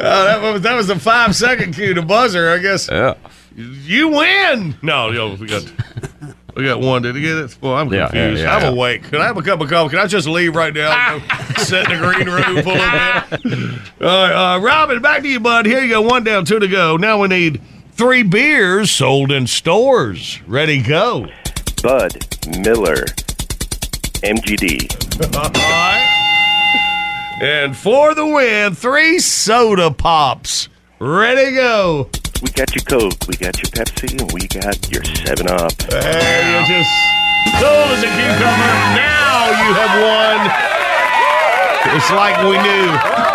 Oh, 0.05 0.25
that 0.25 0.41
was 0.41 0.61
that 0.63 0.75
was 0.75 0.89
a 0.89 0.99
five 0.99 1.33
second 1.35 1.73
cue 1.75 1.93
to 1.93 2.01
buzzer. 2.01 2.49
I 2.49 2.57
guess 2.57 2.89
Yeah. 2.91 3.13
you 3.55 4.09
win. 4.09 4.75
No, 4.81 5.11
yo, 5.11 5.35
we 5.35 5.47
got 5.47 5.63
we 6.55 6.65
got 6.65 6.81
one. 6.81 7.03
Did 7.03 7.15
he 7.15 7.21
get 7.21 7.37
it? 7.37 7.57
Well, 7.61 7.75
I'm 7.75 7.89
confused. 7.89 8.39
yeah, 8.41 8.49
yeah, 8.49 8.55
I'm 8.55 8.63
yeah. 8.63 8.67
awake. 8.69 9.03
Can 9.03 9.21
I 9.21 9.25
have 9.25 9.37
a 9.37 9.41
cup 9.41 9.61
of 9.61 9.69
coffee? 9.69 9.91
Can 9.91 9.99
I 9.99 10.07
just 10.07 10.27
leave 10.27 10.55
right 10.55 10.73
now? 10.73 10.91
and 11.15 11.23
go 11.55 11.63
sit 11.63 11.89
in 11.89 11.97
the 11.97 12.05
green 12.05 12.27
room, 12.29 12.63
pull 12.63 12.73
a 12.73 13.25
bit. 13.31 13.79
All 14.01 14.27
right, 14.27 14.55
uh, 14.55 14.59
Robin, 14.59 15.01
back 15.01 15.21
to 15.21 15.29
you, 15.29 15.39
bud. 15.39 15.65
Here 15.65 15.81
you 15.81 15.89
go. 15.89 16.01
One 16.01 16.23
down, 16.25 16.43
two 16.45 16.59
to 16.59 16.67
go. 16.67 16.97
Now 16.97 17.21
we 17.21 17.27
need 17.29 17.61
three 17.95 18.23
beers 18.23 18.91
sold 18.91 19.31
in 19.31 19.47
stores. 19.47 20.39
Ready, 20.47 20.81
go. 20.81 21.27
Bud, 21.81 22.13
Miller, 22.59 23.05
MGD. 24.23 25.35
All 25.35 25.49
right. 25.51 26.09
And 27.41 27.75
for 27.75 28.13
the 28.13 28.25
win, 28.25 28.73
three 28.73 29.19
soda 29.19 29.91
pops. 29.91 30.69
Ready, 30.99 31.55
go. 31.55 32.09
We 32.41 32.51
got 32.51 32.73
your 32.73 32.85
Coke, 32.85 33.17
we 33.27 33.35
got 33.35 33.57
your 33.57 33.71
Pepsi, 33.71 34.21
and 34.21 34.31
we 34.31 34.47
got 34.47 34.89
your 34.89 35.03
7 35.03 35.49
Up. 35.49 35.73
You 35.81 36.59
just 36.69 36.93
cool 37.59 37.89
as 37.91 38.03
a 38.03 38.07
cucumber. 38.07 38.73
Now 38.95 39.49
you 39.59 39.73
have 39.73 39.93
won. 39.99 41.97
It's 41.97 42.11
like 42.11 42.37
we 42.43 42.55
knew. 42.61 43.32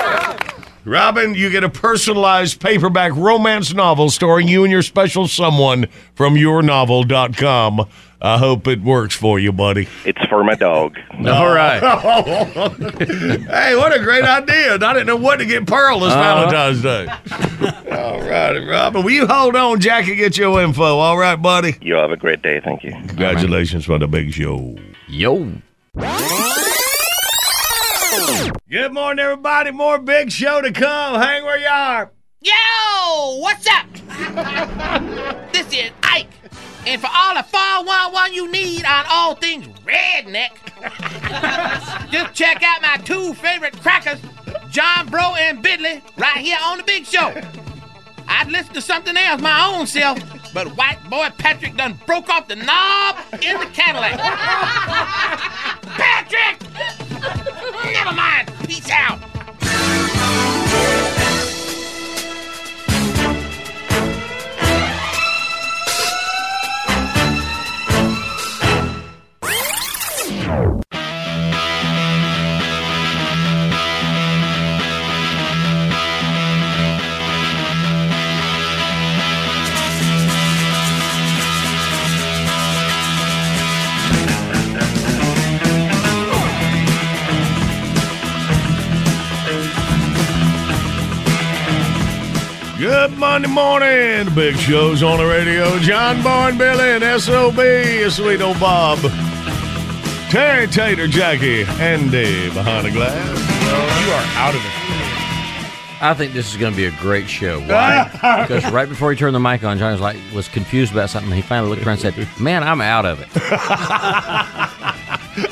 Robin, 0.89 1.35
you 1.35 1.51
get 1.51 1.65
a 1.65 1.69
personalized 1.69 2.61
paperback 2.61 3.15
romance 3.15 3.75
novel 3.75 4.09
starring 4.09 4.49
you 4.49 4.65
and 4.65 4.73
your 4.73 4.83
special 4.83 5.29
someone 5.29 5.87
from 6.15 6.35
yournovel.com. 6.35 7.87
I 8.21 8.39
hope 8.39 8.67
it 8.67 8.83
works 8.83 9.15
for 9.15 9.39
you, 9.39 9.53
buddy. 9.53 9.87
It's 10.05 10.25
for 10.27 10.43
my 10.43 10.55
dog. 10.55 10.97
All 11.27 11.55
right. 11.55 11.81
hey, 11.83 13.77
what 13.77 13.95
a 13.95 14.01
great 14.03 14.25
idea. 14.25 14.75
I 14.75 14.93
didn't 14.95 15.07
know 15.07 15.17
what 15.17 15.37
to 15.37 15.45
get 15.45 15.67
Pearl 15.67 16.01
this 16.01 16.13
uh-huh. 16.13 16.51
Valentine's 16.51 16.83
Day. 16.83 17.07
all 17.95 18.21
right, 18.21 18.59
Robin. 18.59 19.05
Will 19.05 19.13
you 19.13 19.27
hold 19.27 19.57
on, 19.57 19.81
Jackie, 19.81 20.17
get 20.17 20.37
your 20.37 20.61
info? 20.63 20.99
All 20.99 21.19
right, 21.19 21.37
buddy. 21.37 21.77
You 21.81 21.95
have 21.95 22.11
a 22.11 22.17
great 22.17 22.43
day. 22.43 22.61
Thank 22.61 22.83
you. 22.83 22.91
Congratulations 22.91 23.85
for 23.85 23.99
the 23.99 24.09
big 24.09 24.33
show. 24.33 24.77
Yo. 25.07 25.53
Good 28.71 28.93
morning, 28.93 29.25
everybody. 29.25 29.71
More 29.71 29.99
big 29.99 30.31
show 30.31 30.61
to 30.61 30.71
come. 30.71 31.19
Hang 31.19 31.43
where 31.43 31.59
you 31.59 31.67
are. 31.67 32.13
Yo, 32.43 33.39
what's 33.41 33.67
up? 33.67 33.87
this 35.53 35.73
is 35.73 35.91
Ike. 36.03 36.29
And 36.87 37.01
for 37.01 37.09
all 37.11 37.35
the 37.35 37.45
411 37.45 38.35
you 38.35 38.53
need 38.53 38.85
on 38.85 39.07
all 39.09 39.35
things 39.37 39.67
redneck, 39.87 40.51
just 42.11 42.35
check 42.35 42.63
out 42.63 42.83
my 42.83 42.99
two 42.99 43.33
favorite 43.33 43.73
crackers, 43.81 44.21
John 44.69 45.07
Bro 45.07 45.37
and 45.37 45.65
Bidley, 45.65 46.03
right 46.19 46.37
here 46.37 46.59
on 46.63 46.77
the 46.77 46.85
Big 46.85 47.07
Show. 47.07 47.41
I'd 48.29 48.49
listen 48.51 48.75
to 48.75 48.83
something 48.83 49.17
else 49.17 49.41
my 49.41 49.67
own 49.67 49.87
self, 49.87 50.19
but 50.53 50.77
white 50.77 50.99
boy 51.09 51.29
Patrick 51.39 51.77
done 51.77 51.99
broke 52.07 52.29
off 52.29 52.49
the 52.49 52.57
knob 52.57 53.17
in 53.43 53.59
the 53.59 53.67
Cadillac. 53.67 54.19
Patrick! 55.83 56.61
Never 57.93 58.13
mind. 58.13 58.51
Peace 58.67 58.91
out. 58.91 59.38
Monday 93.31 93.49
morning. 93.49 94.25
The 94.25 94.33
big 94.35 94.57
show's 94.57 95.03
on 95.03 95.19
the 95.19 95.27
radio. 95.27 95.79
John 95.81 96.23
Boy 96.23 96.49
and 96.49 96.57
Billy 96.59 96.93
and 96.93 97.05
SOB, 97.21 97.57
sweet 98.11 98.41
old 98.41 98.59
Bob. 98.59 98.99
Terry 100.31 100.67
Tater, 100.67 101.07
Jackie, 101.07 101.65
Andy 101.79 102.49
behind 102.49 102.87
the 102.87 102.91
glass. 102.91 103.39
You 104.07 104.13
are 104.13 104.25
out 104.43 104.55
of 104.55 104.63
it. 104.65 104.73
I 106.01 106.15
think 106.15 106.33
this 106.33 106.51
is 106.51 106.57
going 106.59 106.73
to 106.73 106.77
be 106.77 106.87
a 106.87 106.91
great 106.93 107.29
show. 107.29 107.61
Why? 107.61 108.09
because 108.49 108.65
right 108.73 108.89
before 108.89 109.11
he 109.13 109.19
turned 109.19 109.35
the 109.35 109.41
mic 109.41 109.63
on, 109.63 109.77
John 109.79 109.93
was 109.93 110.01
like 110.01 110.17
was 110.35 110.49
confused 110.49 110.93
about 110.93 111.11
something. 111.11 111.31
He 111.31 111.43
finally 111.43 111.69
looked 111.69 111.87
around 111.87 112.03
and 112.03 112.15
said, 112.15 112.41
"Man, 112.41 112.63
I'm 112.65 112.81
out 112.81 113.05
of 113.05 113.21
it." 113.21 113.29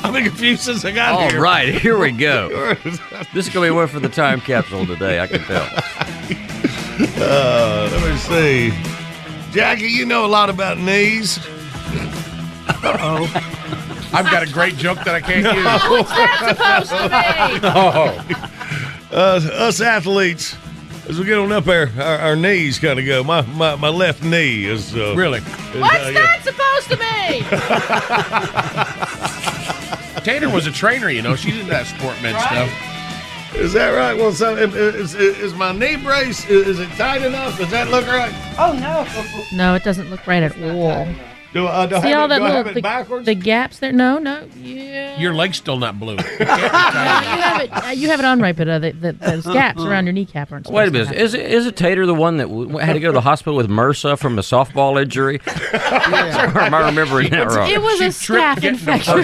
I've 0.03 0.13
been 0.13 0.25
confused 0.25 0.63
since 0.63 0.83
I 0.83 0.91
got 0.91 1.13
All 1.13 1.29
here. 1.29 1.39
right, 1.39 1.73
here 1.75 1.97
we 1.97 2.11
go. 2.11 2.75
This 3.33 3.47
is 3.47 3.53
going 3.53 3.67
to 3.67 3.73
be 3.73 3.75
one 3.75 3.87
for 3.87 3.99
the 3.99 4.09
time 4.09 4.39
capsule 4.41 4.85
today, 4.85 5.19
I 5.19 5.27
can 5.27 5.41
tell. 5.41 5.67
Uh, 6.99 7.89
let 7.91 8.11
me 8.11 8.17
see. 8.17 8.71
Jackie, 9.51 9.87
you 9.87 10.05
know 10.05 10.25
a 10.25 10.27
lot 10.27 10.49
about 10.49 10.77
knees. 10.77 11.39
oh. 12.83 13.29
I've 14.13 14.25
got 14.31 14.41
a 14.41 14.51
great 14.51 14.77
joke 14.77 14.97
that 15.03 15.13
I 15.15 15.21
can't 15.21 15.43
No. 15.43 15.51
use. 15.53 15.61
No. 17.61 18.19
Uh, 19.11 19.39
us 19.67 19.79
athletes, 19.81 20.55
as 21.07 21.17
we 21.19 21.25
get 21.25 21.37
on 21.37 21.51
up 21.51 21.65
there, 21.65 21.91
our, 21.97 22.17
our 22.19 22.35
knees 22.35 22.77
kind 22.79 22.99
of 22.99 23.05
go. 23.05 23.23
My, 23.23 23.41
my 23.41 23.75
my 23.75 23.87
left 23.89 24.21
knee 24.23 24.65
is 24.65 24.95
uh, 24.95 25.13
Really? 25.15 25.39
is, 25.39 25.45
What's 25.79 25.95
uh, 26.05 26.11
yeah. 26.13 26.21
that 26.21 26.43
supposed 26.43 26.89
to 26.91 26.97
mean? 30.17 30.23
Tater 30.23 30.49
was 30.49 30.67
a 30.67 30.71
trainer, 30.71 31.09
you 31.09 31.21
know. 31.21 31.35
She's 31.35 31.53
into 31.55 31.69
that 31.69 31.85
sport 31.87 32.21
med 32.21 32.35
stuff. 32.41 32.69
Is 33.57 33.73
that 33.73 33.89
right? 33.89 34.15
Well, 34.15 34.31
so 34.31 34.55
is, 34.55 35.15
is, 35.15 35.15
is 35.15 35.53
my 35.55 35.71
knee 35.71 35.95
brace 35.95 36.47
is, 36.47 36.67
is 36.67 36.79
it 36.79 36.89
tight 36.91 37.23
enough? 37.23 37.57
Does 37.57 37.71
that 37.71 37.89
look 37.89 38.05
right? 38.05 38.31
Oh 38.59 38.71
no. 38.73 39.57
No, 39.57 39.73
it 39.73 39.83
doesn't 39.83 40.09
look 40.11 40.27
right 40.27 40.43
at 40.43 40.55
all. 40.61 41.07
Do 41.57 41.67
I, 41.67 41.87
do 41.87 41.95
See 41.95 42.09
have 42.09 42.19
all 42.19 42.25
it, 42.25 42.27
that 42.29 42.37
do 42.37 42.43
little 42.43 43.17
the, 43.17 43.23
the 43.23 43.33
gaps 43.33 43.79
there? 43.79 43.91
No, 43.91 44.19
no. 44.19 44.47
Yeah. 44.61 45.19
Your 45.19 45.33
leg's 45.33 45.57
still 45.57 45.77
not 45.79 45.99
blue. 45.99 46.13
you 46.39 46.45
have 46.45 47.61
it. 47.63 47.69
uh, 47.71 47.89
You 47.95 48.09
have 48.09 48.19
it 48.19 48.25
on 48.27 48.39
right, 48.39 48.55
but 48.55 48.67
uh, 48.69 48.77
the, 48.77 48.91
the, 48.91 49.13
those 49.13 49.43
gaps 49.53 49.81
around 49.81 50.05
your 50.05 50.13
kneecap 50.13 50.51
aren't. 50.51 50.67
Wait 50.67 50.87
a 50.89 50.91
minute. 50.91 51.15
Is 51.15 51.33
it, 51.33 51.49
is 51.51 51.65
it 51.65 51.75
Tater 51.75 52.05
the 52.05 52.13
one 52.13 52.37
that 52.37 52.47
w- 52.47 52.77
had 52.77 52.93
to 52.93 52.99
go 52.99 53.07
to 53.07 53.13
the 53.13 53.21
hospital 53.21 53.55
with 53.57 53.67
MRSA 53.69 54.19
from 54.19 54.37
a 54.37 54.43
softball 54.43 55.01
injury? 55.01 55.37
or 55.47 56.59
am 56.61 56.73
I 56.75 56.85
remembering 56.85 57.31
that 57.31 57.47
wrong? 57.47 57.67
It 57.71 57.81
was 57.81 58.01
a 58.01 58.09
staph 58.09 58.63
infection. 58.63 59.15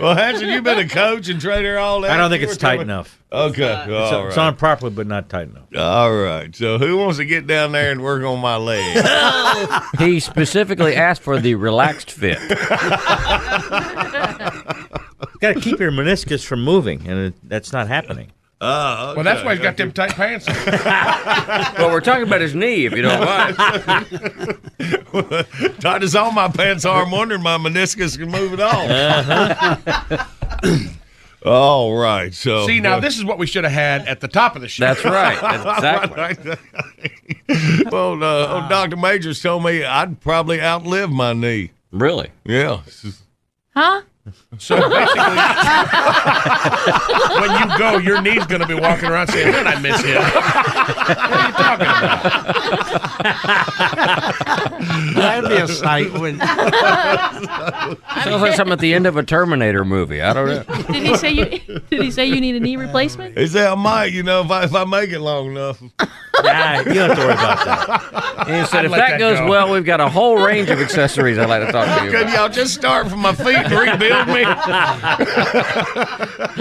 well, 0.00 0.14
Hanson, 0.14 0.48
you've 0.50 0.64
been 0.64 0.78
a 0.78 0.88
coach 0.88 1.28
and 1.28 1.40
trainer 1.40 1.78
all 1.78 2.02
that. 2.02 2.10
I 2.10 2.16
don't 2.16 2.30
think 2.30 2.42
it's 2.42 2.56
tight 2.56 2.72
talking- 2.76 2.82
enough. 2.82 3.19
Okay, 3.32 3.62
It's, 3.84 3.88
all 4.12 4.26
it's 4.26 4.36
right. 4.36 4.46
on 4.48 4.56
properly, 4.56 4.90
but 4.90 5.06
not 5.06 5.28
tight 5.28 5.48
enough. 5.48 5.62
All 5.76 6.12
right. 6.12 6.54
So, 6.54 6.78
who 6.78 6.96
wants 6.96 7.18
to 7.18 7.24
get 7.24 7.46
down 7.46 7.70
there 7.70 7.92
and 7.92 8.02
work 8.02 8.24
on 8.24 8.40
my 8.40 8.56
leg? 8.56 9.04
he 10.00 10.18
specifically 10.18 10.96
asked 10.96 11.22
for 11.22 11.38
the 11.38 11.54
relaxed 11.54 12.10
fit. 12.10 12.38
Got 15.40 15.54
to 15.54 15.60
keep 15.60 15.78
your 15.78 15.92
meniscus 15.92 16.44
from 16.44 16.64
moving, 16.64 17.06
and 17.08 17.18
it, 17.26 17.34
that's 17.48 17.72
not 17.72 17.86
happening. 17.88 18.32
Uh, 18.60 19.14
Well, 19.14 19.24
that's 19.24 19.42
why 19.42 19.54
he's 19.54 19.62
got 19.62 19.76
them 19.78 19.90
tight 19.92 20.10
pants. 20.10 20.46
on. 20.48 20.54
well, 21.78 21.90
we're 21.90 22.00
talking 22.02 22.24
about 22.24 22.40
his 22.42 22.54
knee, 22.54 22.84
if 22.84 22.92
you 22.92 23.00
don't 23.02 23.24
mind. 23.24 23.56
Tight 25.80 26.02
as 26.02 26.14
all 26.14 26.30
my 26.32 26.48
pants 26.48 26.84
are. 26.84 27.04
I'm 27.04 27.10
wondering 27.10 27.42
my 27.42 27.56
meniscus 27.56 28.18
can 28.18 28.28
move 28.30 28.52
it 28.52 28.60
all. 28.60 28.86
All 31.44 31.96
right. 31.96 32.34
So 32.34 32.66
See, 32.66 32.80
now 32.80 33.00
this 33.00 33.16
is 33.16 33.24
what 33.24 33.38
we 33.38 33.46
should 33.46 33.64
have 33.64 33.72
had 33.72 34.06
at 34.06 34.20
the 34.20 34.28
top 34.28 34.56
of 34.56 34.62
the 34.62 34.68
show. 34.68 34.84
That's 34.84 35.04
right. 35.04 35.40
That's 35.40 36.08
exactly. 36.18 37.86
well, 37.90 38.22
uh, 38.22 38.68
Dr. 38.68 38.96
Majors 38.96 39.40
told 39.40 39.64
me 39.64 39.84
I'd 39.84 40.20
probably 40.20 40.60
outlive 40.60 41.10
my 41.10 41.32
knee. 41.32 41.70
Really? 41.90 42.30
Yeah. 42.44 42.82
Huh? 43.74 44.02
So 44.58 44.76
basically, 44.76 45.24
when 47.40 47.50
you 47.58 47.66
go, 47.78 47.96
your 47.98 48.20
knee's 48.20 48.44
going 48.46 48.60
to 48.60 48.66
be 48.66 48.74
walking 48.74 49.08
around 49.08 49.28
saying, 49.28 49.50
"Man, 49.50 49.66
I 49.66 49.80
miss 49.80 49.98
him." 50.02 50.20
what 50.20 51.32
are 51.32 51.46
you 51.46 51.52
talking 51.52 51.86
about? 51.86 52.22
That'd 55.14 55.48
be 55.50 55.56
a 55.56 55.66
sight 55.68 56.12
when. 56.12 56.38
Sounds 56.38 58.42
like 58.42 58.54
something 58.54 58.72
at 58.72 58.80
the 58.80 58.92
end 58.92 59.06
of 59.06 59.16
a 59.16 59.22
Terminator 59.22 59.84
movie. 59.86 60.20
I 60.20 60.34
don't 60.34 60.48
know. 60.48 60.64
Did 60.92 61.02
he 61.02 61.16
say 61.16 61.30
you? 61.32 61.44
Did 61.90 62.02
he 62.02 62.10
say 62.10 62.26
you 62.26 62.40
need 62.40 62.56
a 62.56 62.60
knee 62.60 62.76
replacement? 62.76 63.38
He 63.38 63.46
said 63.46 63.68
I 63.68 63.74
might, 63.74 64.12
you 64.12 64.22
know, 64.22 64.42
if 64.42 64.50
I, 64.50 64.64
if 64.64 64.74
I 64.74 64.84
make 64.84 65.08
it 65.10 65.20
long 65.20 65.52
enough. 65.52 65.80
Nah, 66.42 66.78
you 66.78 66.84
don't 66.94 67.10
have 67.10 67.18
to 67.18 67.24
worry 67.24 67.32
about 67.32 67.64
that. 67.66 68.48
And 68.48 68.56
he 68.60 68.64
said, 68.66 68.78
I'd 68.80 68.84
if 68.86 68.90
that, 68.92 69.10
that 69.10 69.18
goes 69.18 69.38
go. 69.38 69.46
well, 69.48 69.70
we've 69.70 69.84
got 69.84 70.00
a 70.00 70.08
whole 70.08 70.38
range 70.42 70.70
of 70.70 70.80
accessories 70.80 71.36
I'd 71.36 71.48
like 71.50 71.66
to 71.66 71.72
talk 71.72 71.86
to 71.98 72.04
you 72.04 72.10
Could 72.10 72.22
about. 72.22 72.34
y'all 72.34 72.48
just 72.48 72.72
start 72.74 73.08
from 73.08 73.18
my 73.20 73.34
feet 73.34 73.56
and 73.56 73.70
rebuild 73.72 74.09
me? 74.28 74.40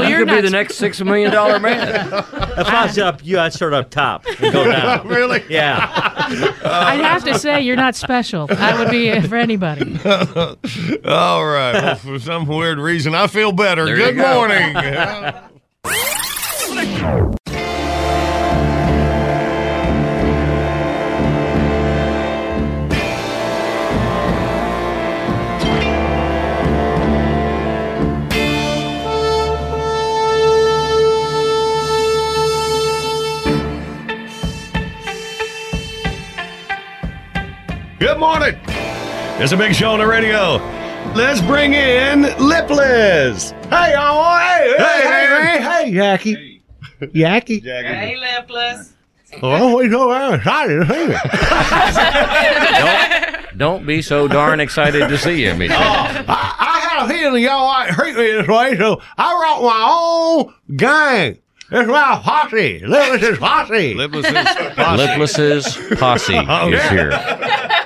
you 0.09 0.17
could 0.17 0.27
be 0.27 0.41
the 0.41 0.49
next 0.51 0.75
six 0.75 1.01
million 1.01 1.31
dollar 1.31 1.59
man. 1.59 2.07
If 2.07 2.67
I 2.67 2.85
was 2.85 2.97
up, 2.97 3.25
you, 3.25 3.39
I'd 3.39 3.53
start 3.53 3.73
up 3.73 3.89
top 3.89 4.25
and 4.25 4.53
go 4.53 4.71
down. 4.71 5.07
really? 5.19 5.43
Yeah. 5.49 5.91
I'd 6.63 7.01
have 7.01 7.23
to 7.25 7.37
say 7.37 7.61
you're 7.61 7.75
not 7.75 7.95
special. 7.95 8.47
That 8.47 8.77
would 8.79 8.91
be 8.91 9.11
uh, 9.11 9.21
for 9.27 9.35
anybody. 9.35 9.99
All 10.05 11.45
right. 11.45 11.73
Well, 11.73 11.95
for 11.95 12.19
some 12.19 12.45
weird 12.45 12.79
reason, 12.79 13.15
I 13.15 13.27
feel 13.27 13.51
better. 13.51 13.85
There 13.85 13.95
Good 13.95 14.15
go. 14.17 14.33
morning. 14.33 14.75
Good 37.99 38.17
morning. 38.17 38.57
It's 38.67 39.51
a 39.51 39.57
big 39.57 39.75
show 39.75 39.91
on 39.91 39.99
the 39.99 40.07
radio. 40.07 40.55
Let's 41.15 41.41
bring 41.41 41.73
in 41.73 42.21
Lipless. 42.39 43.51
Hey, 43.69 43.93
y'all. 43.93 44.37
Hey, 44.39 44.75
hey, 44.77 44.83
Hey, 44.83 45.01
hey, 45.01 45.27
man. 45.29 45.61
hey, 45.61 45.85
hey, 45.85 45.93
Jackie. 45.93 46.61
Jackie. 47.13 47.59
Hey, 47.59 48.15
Lipless. 48.17 48.93
Oh, 49.43 49.77
we 49.77 49.89
so 49.91 50.09
very 50.09 50.35
excited 50.35 50.79
to 50.79 50.93
see 50.93 51.07
me. 51.07 51.15
Don't, 52.79 53.57
don't 53.57 53.85
be 53.85 54.01
so 54.01 54.27
darn 54.27 54.59
excited 54.59 55.07
to 55.07 55.17
see 55.17 55.43
you, 55.45 55.53
Michelle. 55.55 55.77
Oh, 55.79 56.25
I, 56.27 56.55
I 56.59 56.79
had 56.79 57.05
a 57.05 57.09
feeling 57.09 57.43
y'all 57.43 57.67
might 57.67 57.91
treat 57.91 58.15
me 58.15 58.23
this 58.31 58.47
way, 58.47 58.75
so 58.77 58.99
I 59.17 59.37
brought 59.37 59.61
my 59.61 59.87
own 60.67 60.77
gang. 60.77 61.37
It's 61.71 61.87
my 61.89 62.19
posse. 62.23 62.79
Lipless's 62.85 63.37
posse. 63.37 63.93
Lipless 63.93 64.25
Lipless's 64.77 65.97
posse 65.99 66.33
Oh, 66.47 66.67
is 66.69 66.73
yeah. 66.73 66.89
here. 66.89 67.09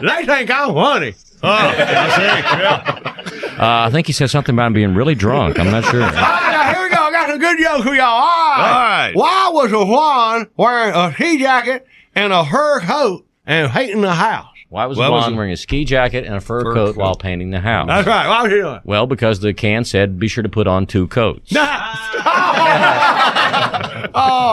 They 0.02 0.26
think 0.26 0.50
I'm 0.52 0.74
funny. 0.74 1.14
Oh, 1.44 1.50
I 1.52 2.16
see. 2.18 3.50
Uh, 3.58 3.58
I 3.60 3.90
think 3.92 4.08
he 4.08 4.14
said 4.14 4.30
something 4.30 4.56
about 4.56 4.68
him 4.68 4.74
being 4.74 4.96
really 4.96 5.16
drunk. 5.16 5.60
I'm 5.60 5.70
not 5.70 5.84
sure. 5.86 6.02
All 6.04 6.10
right, 6.10 6.74
here 6.74 6.84
we 6.84 6.90
go. 6.96 7.02
I 7.04 7.12
got 7.12 7.30
some 7.30 7.40
good 7.40 7.60
jokes 7.60 7.84
for 7.84 7.94
y'all. 7.94 8.06
All 8.06 8.22
right. 8.22 8.58
All 8.58 8.80
right. 8.80 9.12
Why 9.16 9.50
was 9.54 9.68
a 9.72 9.86
swan 9.86 10.48
wearing 10.58 10.96
a 10.96 11.14
ski 11.14 11.38
jacket 11.40 11.86
and 12.16 12.32
a 12.32 12.46
fur 12.46 12.80
coat 12.82 13.26
and 13.46 13.70
hating 13.70 14.02
the 14.02 14.14
house? 14.14 14.53
Why 14.74 14.88
was 14.88 14.98
Why 14.98 15.08
was 15.08 15.28
it- 15.28 15.36
wearing 15.36 15.52
a 15.52 15.56
ski 15.56 15.86
jacket 15.86 16.26
and 16.26 16.34
a 16.34 16.42
fur, 16.42 16.62
Fur 16.64 16.74
coat, 16.74 16.86
coat. 16.96 16.96
while 16.96 17.14
painting 17.16 17.52
the 17.52 17.60
house? 17.60 17.86
That's 17.88 18.08
right. 18.08 18.50
He 18.50 18.56
doing? 18.56 18.80
Well, 18.84 19.06
because 19.06 19.40
the 19.40 19.54
can 19.54 19.86
said 19.86 20.18
be 20.18 20.28
sure 20.28 20.42
to 20.42 20.50
put 20.50 20.66
on 20.66 20.88
two 20.88 21.08
coats. 21.10 21.54
oh, 21.56 21.62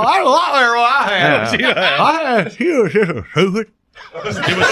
that's 0.05 0.27
a 0.27 0.29
lot 0.29 0.53
there 0.53 0.75
what 0.77 0.93
I 0.93 1.09
had. 1.09 1.65
I 1.65 2.13
had 2.43 2.61
you 2.61 2.83
was 2.83 2.93
just 2.93 3.71
a 4.15 4.33
stupid. 4.33 4.65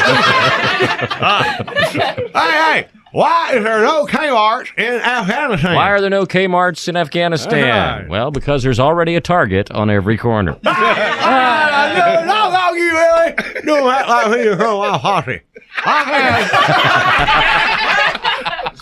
hey, 2.32 2.32
hey, 2.34 2.88
why 3.12 3.52
is 3.54 3.62
there 3.64 3.82
no 3.82 4.06
Kmart's 4.06 4.70
in 4.76 4.94
Afghanistan? 5.00 5.74
Why 5.74 5.90
are 5.90 6.00
there 6.00 6.10
no 6.10 6.26
Kmart's 6.26 6.88
in 6.88 6.96
Afghanistan? 6.96 8.00
Right. 8.02 8.08
Well, 8.08 8.30
because 8.30 8.62
there's 8.62 8.80
already 8.80 9.14
a 9.16 9.20
Target 9.20 9.70
on 9.70 9.90
every 9.90 10.16
corner. 10.16 10.56
No, 10.68 12.24
no, 12.24 12.50
no, 12.52 12.72
you 12.74 12.90
really 12.92 13.34
don't 13.64 13.92
act 13.92 14.08
like 14.08 14.30
me 14.38 14.44
from 14.56 14.78
my 14.78 14.98
posse. 14.98 15.40
I 15.84 16.02
had, 16.04 16.50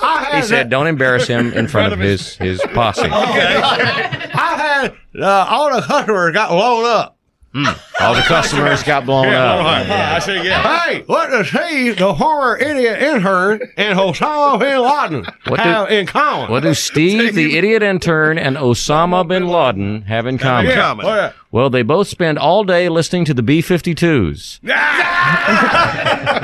I 0.02 0.24
had 0.24 0.36
He 0.36 0.42
said, 0.46 0.70
"Don't 0.70 0.86
embarrass 0.86 1.26
him 1.26 1.52
in 1.52 1.66
front 1.68 1.92
of 1.92 1.98
his 1.98 2.36
his 2.36 2.60
posse." 2.74 3.02
I 3.10 4.54
had 4.56 4.94
uh, 5.20 5.46
all 5.48 5.74
the 5.74 5.82
customers 5.82 6.32
got 6.32 6.50
blown 6.50 6.84
up. 6.84 7.15
Mm. 7.54 7.78
All 8.00 8.14
the 8.14 8.20
customers 8.22 8.82
got 8.82 9.06
blown 9.06 9.28
yeah, 9.28 9.44
up. 9.44 9.64
Right. 9.64 9.86
Yeah. 9.86 10.14
I 10.14 10.18
said, 10.18 10.44
yeah. 10.44 10.80
Hey, 10.80 11.02
what 11.06 11.30
does 11.30 11.48
he, 11.48 11.90
the 11.90 12.12
horror 12.12 12.58
idiot 12.58 13.02
intern, 13.02 13.60
and 13.78 13.98
Osama 13.98 14.58
bin 14.58 14.80
Laden 14.80 15.26
what 15.46 15.60
have 15.60 15.88
do, 15.88 15.94
in 15.94 16.06
common? 16.06 16.50
What 16.50 16.64
do 16.64 16.74
Steve, 16.74 17.34
the 17.34 17.56
idiot 17.56 17.82
intern, 17.82 18.36
and 18.36 18.56
Osama 18.56 19.26
bin 19.26 19.48
Laden 19.48 20.02
have 20.02 20.26
in 20.26 20.36
common? 20.36 20.70
Oh, 20.72 21.14
yeah. 21.14 21.32
Well, 21.50 21.70
they 21.70 21.82
both 21.82 22.08
spend 22.08 22.38
all 22.38 22.64
day 22.64 22.90
listening 22.90 23.24
to 23.24 23.34
the 23.34 23.42
B 23.42 23.62
52s. 23.62 24.60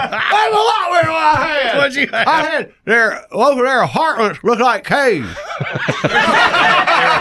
I 1.23 1.59
had. 1.63 1.79
What'd 1.79 1.95
you 1.97 2.07
have? 2.09 2.29
I 2.29 2.43
had 2.43 2.73
their 2.85 3.35
over 3.35 3.63
their 3.63 3.83
apartments 3.83 4.43
look 4.43 4.59
like 4.59 4.85
caves. 4.85 5.29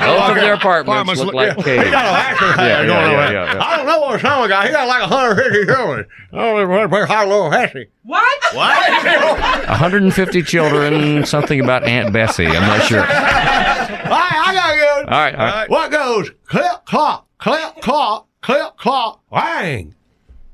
Both 0.01 0.29
of 0.29 0.35
their 0.35 0.53
apartments 0.53 1.21
look 1.21 1.33
like 1.33 1.57
He 1.57 1.63
caves. 1.63 1.83
got 1.91 2.05
a 2.05 2.09
action 2.09 2.47
Yeah, 2.47 2.55
pad 2.55 2.87
yeah, 2.87 3.11
yeah, 3.11 3.31
yeah, 3.31 3.53
yeah. 3.53 3.63
I 3.63 3.77
don't 3.77 3.85
know 3.85 3.99
what 4.01 4.21
song 4.21 4.47
got. 4.47 4.65
He 4.65 4.71
got 4.71 4.87
like 4.87 5.01
150 5.01 5.65
children. 5.65 6.05
I 6.33 6.35
don't 6.35 6.69
know 6.69 6.87
where 6.87 7.05
high 7.05 7.25
little 7.25 7.49
Hessie. 7.49 7.87
What? 8.03 8.43
What? 8.53 9.67
150 9.69 10.43
children, 10.43 11.25
something 11.25 11.59
about 11.59 11.83
Aunt 11.83 12.11
Bessie. 12.13 12.47
I'm 12.47 12.61
not 12.67 12.83
sure. 12.83 13.01
All 13.01 13.07
right, 13.07 14.43
I 14.47 14.53
got 14.53 14.75
good. 14.75 15.09
All 15.13 15.19
right, 15.19 15.35
all 15.35 15.45
right. 15.45 15.69
What 15.69 15.91
goes 15.91 16.31
clip 16.45 16.85
clop, 16.85 17.27
clip 17.37 17.81
clop, 17.81 18.27
clip 18.41 18.77
clop, 18.77 19.21
whang. 19.29 19.95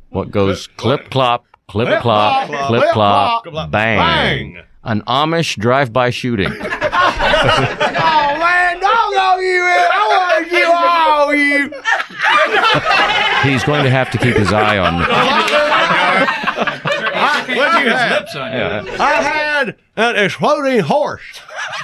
What 0.09 0.31
goes 0.31 0.67
clip 0.67 1.09
clop, 1.09 1.45
clip 1.67 1.87
Clip 1.87 2.01
clop, 2.01 2.47
clop, 2.47 2.67
clip 2.67 2.81
clip 2.81 2.93
clop, 2.93 3.43
clop, 3.43 3.71
bang. 3.71 4.53
bang. 4.53 4.63
An 4.85 5.01
Amish 5.01 5.57
drive-by 5.57 6.09
shooting. 6.11 6.51
Oh 7.39 8.35
man, 8.39 8.79
don't 8.79 9.13
go 9.13 9.37
you 9.39 9.61
in. 9.61 9.85
I 9.93 10.07
want 10.09 10.51
you 10.51 10.71
all 10.73 11.35
you. 11.35 11.71
He's 13.51 13.63
going 13.63 13.83
to 13.83 13.89
have 13.89 14.09
to 14.11 14.17
keep 14.17 14.35
his 14.35 14.51
eye 14.51 14.77
on. 14.77 15.01
What'd 16.57 16.66
you 17.87 17.95
have? 17.95 18.21
Lips 18.21 18.35
on 18.35 18.51
you. 18.51 18.93
I 18.99 19.13
had 19.13 19.75
an 19.95 20.15
exploding 20.15 20.79
horse. 20.79 21.41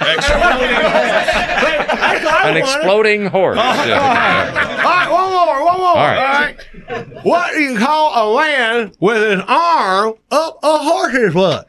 An 2.44 2.56
exploding 2.56 3.26
horse. 3.26 3.58
Oh, 3.58 3.62
All 3.62 3.74
right, 3.74 5.08
one 5.10 5.30
more, 5.32 5.64
one 5.64 5.78
more. 5.78 5.86
All 5.88 5.94
right. 5.96 6.56
All 6.88 6.94
right. 6.96 7.24
What 7.24 7.52
do 7.54 7.60
you 7.60 7.78
call 7.78 8.34
a 8.34 8.40
man 8.40 8.92
with 9.00 9.16
his 9.16 9.40
arm 9.48 10.14
up 10.30 10.58
a 10.62 10.78
horse's 10.78 11.32
butt? 11.34 11.66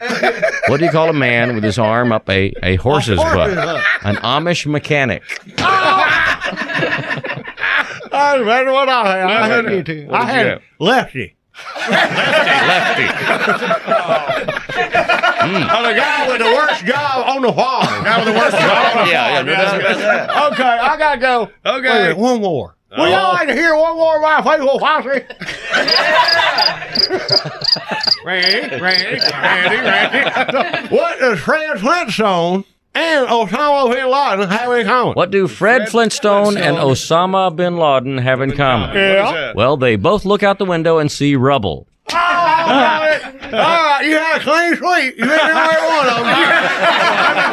What 0.67 0.80
do 0.80 0.86
you 0.86 0.91
call 0.91 1.10
a 1.10 1.13
man 1.13 1.56
with 1.56 1.63
his 1.63 1.80
arm 1.80 2.12
up 2.12 2.30
a, 2.30 2.54
a 2.63 2.76
horse's 2.76 3.17
horse's 3.19 3.36
butt? 3.36 3.56
butt. 3.56 3.84
An 4.04 4.15
Amish 4.17 4.65
mechanic. 4.65 5.24
Ah! 5.60 6.41
That's 8.12 8.43
better 8.43 8.71
what 8.71 8.89
I 8.89 9.17
had. 9.17 9.28
I 9.28 9.48
had 9.48 9.71
you 9.71 9.84
two. 9.84 10.08
I 10.12 10.26
had 10.26 10.48
have? 10.48 10.62
Lefty. 11.89 13.06
Lefty. 13.06 13.08
And 15.46 15.63
oh, 15.72 15.84
the 15.88 15.94
guy 15.94 16.28
with 16.28 16.39
the 16.39 16.46
worst 16.46 16.86
job 16.86 17.28
on 17.28 17.41
the 17.41 17.54
farm. 17.54 18.04
guy 18.04 18.18
with 18.18 18.34
the 18.34 18.39
worst 18.39 18.58
job 18.58 18.98
on 18.98 19.06
the 19.06 19.12
Yeah, 19.12 19.36
farm. 19.36 19.48
yeah. 19.48 20.48
Okay, 20.52 20.63
I 20.63 20.98
gotta 20.98 21.20
go. 21.20 21.41
Okay. 21.65 21.82
Wait 21.82 21.89
a 21.89 22.02
minute, 22.02 22.18
one 22.18 22.41
more. 22.41 22.76
Uh, 22.91 22.96
Would 23.02 23.10
y'all 23.12 23.32
oh. 23.32 23.34
like 23.34 23.48
to 23.48 23.54
hear 23.54 23.76
one 23.76 23.96
more 23.98 24.15
of 24.18 24.22
my 24.22 24.41
faithful 24.41 24.80
posse? 24.80 25.26
Randy, 28.26 28.80
Randy, 28.82 29.20
Randy, 29.32 29.76
Randy. 29.78 30.88
what 30.96 31.20
does 31.20 31.39
Fred 31.39 31.80
Flintstone 31.80 32.63
and 32.96 33.28
Osama 33.28 33.94
bin 33.94 34.10
Laden 34.10 34.50
have 34.50 34.72
in 34.72 34.86
common? 34.88 35.14
What 35.14 35.30
do 35.32 35.48
Fred 35.48 35.90
Flintstone 35.90 36.58
and 36.58 36.78
Osama 36.78 37.56
bin 37.56 37.78
Laden 37.78 38.18
have 38.18 38.42
in 38.42 38.56
common? 38.56 38.96
Yeah. 38.96 39.54
Well, 39.56 39.78
they 39.78 39.96
both 39.98 40.26
look 40.26 40.42
out 40.44 40.58
the 40.58 40.66
window 40.66 40.98
and 40.98 41.12
see 41.12 41.36
rubble. 41.36 41.88
Oh, 42.12 42.18
all 42.18 43.52
right, 43.52 44.02
you 44.04 44.18
had 44.18 44.38
a 44.38 44.44
clean 44.44 44.76
sweep. 44.76 45.16
You 45.18 45.26
didn't 45.26 45.48
know 45.48 45.70
every 45.72 45.88
one 45.88 46.08
of 46.08 46.16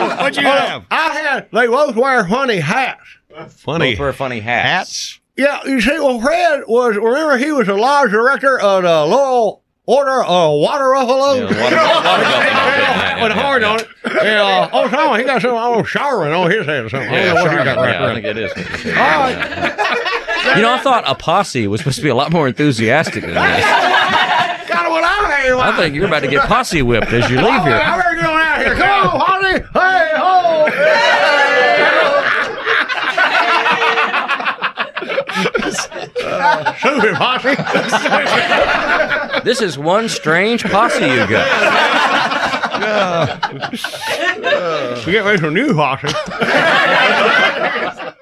them. 0.08 0.18
What'd 0.18 0.36
you 0.36 0.46
have? 0.48 0.84
I 0.90 1.08
had, 1.14 1.48
they 1.52 1.66
both 1.66 1.96
wear 1.96 2.26
funny 2.26 2.56
hats. 2.58 3.00
Funny 3.48 3.92
Both 3.92 4.00
wear 4.00 4.12
funny 4.12 4.40
hats. 4.40 4.68
hats. 4.68 5.20
Yeah, 5.36 5.60
you 5.66 5.80
see, 5.80 5.98
well, 5.98 6.20
Fred 6.20 6.64
was, 6.68 6.96
remember, 6.96 7.38
he 7.38 7.50
was 7.52 7.66
the 7.66 7.74
lodge 7.74 8.10
director 8.10 8.60
of 8.60 8.82
the 8.82 9.04
Loyal 9.06 9.62
Order 9.84 10.20
a 10.20 10.52
Water 10.52 10.92
Buffalo? 10.94 11.34
Yeah, 11.34 11.42
water- 11.42 11.58
water 11.58 11.74
buffalo, 11.74 12.22
yeah, 12.22 13.22
With 13.22 13.32
yeah, 13.36 13.42
horn 13.42 13.64
on 13.64 13.80
it. 13.80 13.88
Yeah, 14.04 14.42
uh, 14.42 14.70
oh, 14.72 14.88
Tom, 14.88 15.18
he 15.18 15.24
got 15.24 15.42
some 15.42 15.54
old 15.56 15.88
showering 15.88 16.32
on 16.32 16.50
his 16.52 16.64
head 16.66 16.84
or 16.84 16.88
something. 16.88 17.08
I 17.10 17.24
don't 17.24 17.34
know 17.34 17.42
what 17.42 17.50
he 17.58 17.64
got 17.64 17.76
right 17.78 17.96
I 18.00 18.14
think 18.14 18.26
it 18.26 18.38
is. 18.38 18.50
what 18.54 18.70
you 18.70 18.76
said. 18.76 18.96
All 18.96 19.20
right. 19.20 20.56
You 20.56 20.62
know, 20.62 20.72
I 20.74 20.78
thought 20.78 21.04
a 21.06 21.14
posse 21.16 21.66
was 21.66 21.80
supposed 21.80 21.96
to 21.96 22.02
be 22.02 22.08
a 22.10 22.14
lot 22.14 22.30
more 22.32 22.46
enthusiastic 22.46 23.22
than 23.22 23.34
this. 23.34 23.38
Got 23.38 24.90
what 24.90 25.02
I 25.04 25.08
had. 25.30 25.52
I 25.52 25.76
think 25.76 25.94
you're 25.96 26.06
about 26.06 26.20
to 26.20 26.28
get 26.28 26.46
posse 26.46 26.82
whipped 26.82 27.12
as 27.12 27.28
you 27.30 27.36
leave 27.38 27.62
here. 27.62 27.78
better 27.78 28.14
get 28.14 28.24
on 28.26 28.40
out 28.40 28.58
here. 28.64 28.74
Come 28.76 29.08
on, 29.08 29.20
Holly. 29.20 29.52
Hey, 29.72 30.12
ho. 30.16 30.66
Uh, 35.78 36.74
Susan 36.76 37.14
Posse. 37.14 37.54
This 39.44 39.60
is 39.60 39.78
one 39.78 40.08
strange 40.08 40.64
posse 40.64 41.04
you 41.04 41.26
got. 41.26 41.46
We 45.06 45.12
get 45.12 45.24
ready 45.24 45.38
for 45.38 45.50
new 45.50 45.74
Posse. 45.74 46.08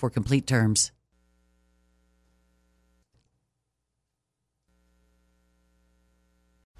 for 0.00 0.10
complete 0.10 0.46
terms. 0.46 0.92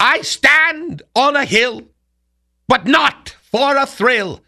I 0.00 0.22
stand 0.22 1.02
on 1.14 1.34
a 1.34 1.44
hill, 1.44 1.82
but 2.68 2.86
not 2.86 3.36
for 3.50 3.76
a 3.76 3.86
thrill, 3.86 4.42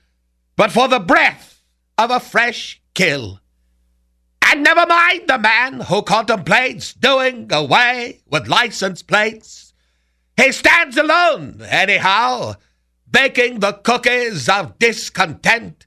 but 0.57 0.71
for 0.71 0.87
the 0.89 1.01
breath 1.01 1.63
of 1.99 2.11
a 2.11 2.21
fresh 2.21 2.81
kill. 2.95 3.41
And 4.43 4.63
never 4.63 4.87
mind 4.87 5.29
the 5.29 5.39
man 5.39 5.81
who 5.81 6.03
contemplates 6.03 6.95
doing 6.95 7.49
away 7.53 8.21
with 8.29 8.49
license 8.49 9.03
plates. 9.03 9.75
He 10.37 10.53
stands 10.53 10.97
alone, 10.97 11.63
anyhow, 11.69 12.55
baking 13.11 13.61
the 13.61 13.73
cookies 13.73 14.49
of 14.49 14.79
discontent 14.79 15.87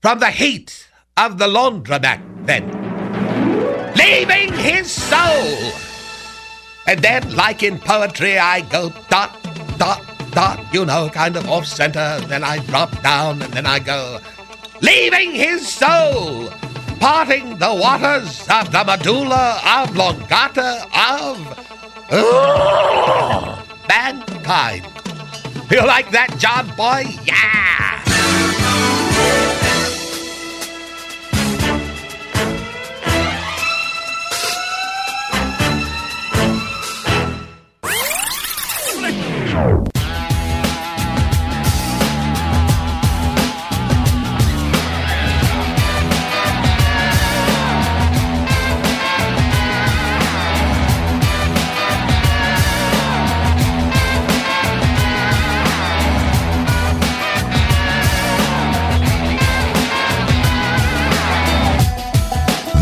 from 0.00 0.20
the 0.20 0.30
heat 0.30 0.88
of 1.16 1.38
the 1.38 1.46
laundromat 1.46 2.22
vent, 2.44 2.72
leaving 3.96 4.52
his 4.54 4.90
soul. 4.90 5.89
And 6.90 6.98
then, 7.02 7.36
like 7.36 7.62
in 7.62 7.78
poetry, 7.78 8.36
I 8.36 8.62
go 8.62 8.92
dot, 9.08 9.38
dot, 9.78 10.02
dot, 10.32 10.74
you 10.74 10.84
know, 10.84 11.08
kind 11.08 11.36
of 11.36 11.48
off 11.48 11.64
center. 11.64 12.18
Then 12.26 12.42
I 12.42 12.58
drop 12.66 13.00
down, 13.00 13.40
and 13.42 13.52
then 13.52 13.64
I 13.64 13.78
go, 13.78 14.18
leaving 14.80 15.30
his 15.30 15.68
soul, 15.68 16.48
parting 16.98 17.58
the 17.58 17.72
waters 17.72 18.40
of 18.50 18.72
the 18.72 18.82
medulla 18.84 19.60
oblongata 19.64 20.84
of 20.92 21.36
Ugh, 22.10 23.64
mankind. 23.88 24.84
You 25.70 25.86
like 25.86 26.10
that, 26.10 26.34
John 26.38 26.66
Boy? 26.74 27.04
Yeah! 27.22 27.99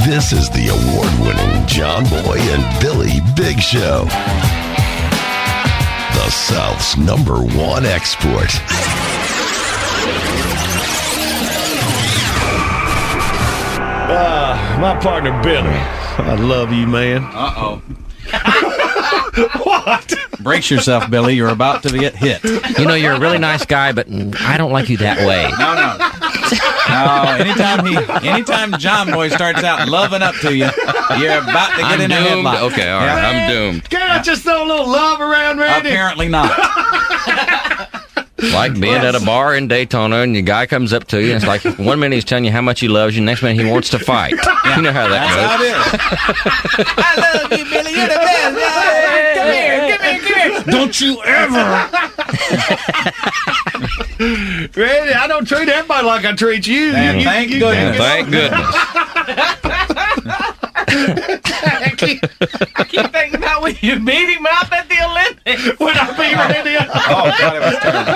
This 0.08 0.32
is 0.32 0.48
the 0.50 0.68
award 0.68 1.12
winning 1.20 1.66
John 1.66 2.04
Boy 2.04 2.38
and 2.38 2.80
Billy 2.80 3.20
Big 3.34 3.60
Show. 3.60 4.06
The 6.28 6.32
South's 6.32 6.96
number 6.98 7.36
one 7.40 7.86
export. 7.86 8.50
Ah, 14.10 14.78
my 14.78 14.94
partner 15.00 15.42
Billy. 15.42 15.70
I 15.70 16.34
love 16.34 16.70
you, 16.70 16.86
man. 16.86 17.24
Uh 17.32 17.54
oh. 17.56 17.82
what? 19.64 20.14
Brace 20.40 20.70
yourself, 20.70 21.08
Billy. 21.08 21.34
You're 21.34 21.48
about 21.48 21.82
to 21.84 21.98
get 21.98 22.14
hit. 22.14 22.44
You 22.78 22.84
know, 22.84 22.92
you're 22.92 23.14
a 23.14 23.20
really 23.20 23.38
nice 23.38 23.64
guy, 23.64 23.92
but 23.92 24.06
I 24.42 24.58
don't 24.58 24.70
like 24.70 24.90
you 24.90 24.98
that 24.98 25.26
way. 25.26 25.50
No, 25.58 25.74
no. 25.76 26.07
No, 26.88 27.36
anytime 27.38 27.84
he, 27.86 27.96
anytime 28.28 28.72
John 28.78 29.10
Boy 29.12 29.28
starts 29.28 29.62
out 29.62 29.88
loving 29.88 30.22
up 30.22 30.34
to 30.36 30.50
you, 30.56 30.68
you're 31.18 31.38
about 31.42 31.70
to 31.72 31.82
get 31.82 31.84
I'm 31.84 32.00
in 32.00 32.10
a 32.10 32.16
doomed? 32.16 32.46
headlock. 32.46 32.72
Okay, 32.72 32.88
all 32.90 33.00
right, 33.00 33.24
I'm 33.24 33.50
doomed. 33.50 33.88
Can't 33.90 34.10
I 34.10 34.22
just 34.22 34.42
throw 34.42 34.64
a 34.64 34.66
little 34.66 34.88
love 34.88 35.20
around, 35.20 35.58
Randy? 35.58 35.88
Apparently 35.90 36.28
not. 36.28 36.50
Like 38.40 38.78
being 38.78 38.94
at 38.94 39.16
a 39.16 39.20
bar 39.20 39.56
in 39.56 39.66
Daytona 39.66 40.18
and 40.18 40.34
the 40.34 40.42
guy 40.42 40.66
comes 40.66 40.92
up 40.92 41.08
to 41.08 41.20
you 41.20 41.32
and 41.34 41.42
it's 41.42 41.46
like 41.46 41.64
one 41.76 41.98
minute 41.98 42.14
he's 42.14 42.24
telling 42.24 42.44
you 42.44 42.52
how 42.52 42.60
much 42.60 42.78
he 42.78 42.86
loves 42.86 43.16
you, 43.16 43.22
next 43.24 43.42
minute 43.42 43.60
he 43.62 43.68
wants 43.70 43.90
to 43.90 43.98
fight. 43.98 44.34
You 44.76 44.82
know 44.82 44.92
how 44.92 45.08
that 45.08 45.24
goes. 45.58 46.84
I 46.98 47.16
love 47.42 47.50
you, 47.58 47.64
Billy. 47.64 47.92
You're 47.96 48.06
the 48.06 48.14
best. 48.14 48.58
Come 49.38 49.50
here, 49.52 49.80
come 49.88 50.02
here, 50.04 50.20
come 50.20 50.52
here. 50.52 50.62
Don't 50.70 51.00
you 51.00 51.22
ever. 51.24 51.90
Randy, 54.18 55.12
I 55.14 55.26
don't 55.28 55.46
treat 55.46 55.68
everybody 55.68 56.06
like 56.06 56.24
I 56.24 56.32
treat 56.34 56.66
you. 56.66 56.92
And 56.92 57.20
You- 57.20 57.24
thank 57.24 57.50
you- 57.50 57.60
goodness. 57.60 57.96
Thank 57.96 58.30
goodness. 58.30 58.60
I 60.90 61.92
keep, 61.96 62.24
I 62.76 62.84
keep 62.84 63.12
thinking 63.12 63.36
about 63.36 63.62
when 63.62 63.76
you 63.80 64.00
beat 64.00 64.28
him 64.36 64.46
up 64.46 64.72
at 64.72 64.88
the 64.88 64.96
Olympics. 65.04 65.78
When 65.78 65.96
I 65.96 66.06
beat 66.16 66.34
Randy 66.34 66.76
up. 66.76 66.88
Oh, 66.94 67.34
God, 67.38 67.56
it 67.56 67.60
was 67.60 67.76
terrible. 67.78 68.14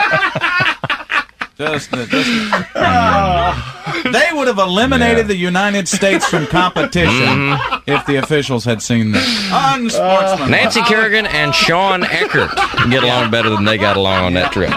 Just, 1.59 1.91
the- 1.91 2.07
just 2.07 2.75
ah. 2.75 4.11
they 4.11 4.37
would 4.37 4.49
have 4.49 4.59
eliminated 4.59 5.29
the 5.29 5.37
United 5.37 5.87
States 5.87 6.27
from 6.27 6.47
competition 6.47 7.13
mm-hmm. 7.13 7.91
if 7.91 8.05
the 8.07 8.17
officials 8.17 8.65
had 8.65 8.83
seen 8.83 9.13
this. 9.13 9.51
Unsportsmanlike. 9.53 10.51
Nancy 10.51 10.83
Kerrigan 10.83 11.27
and 11.27 11.55
Shawn 11.55 12.03
Eckardt 12.05 12.57
get 12.91 13.05
along 13.05 13.31
better 13.31 13.51
than 13.51 13.65
they 13.65 13.79
got 13.79 13.97
along 13.97 14.25
on 14.25 14.33
that 14.35 14.51
trip. 14.53 14.73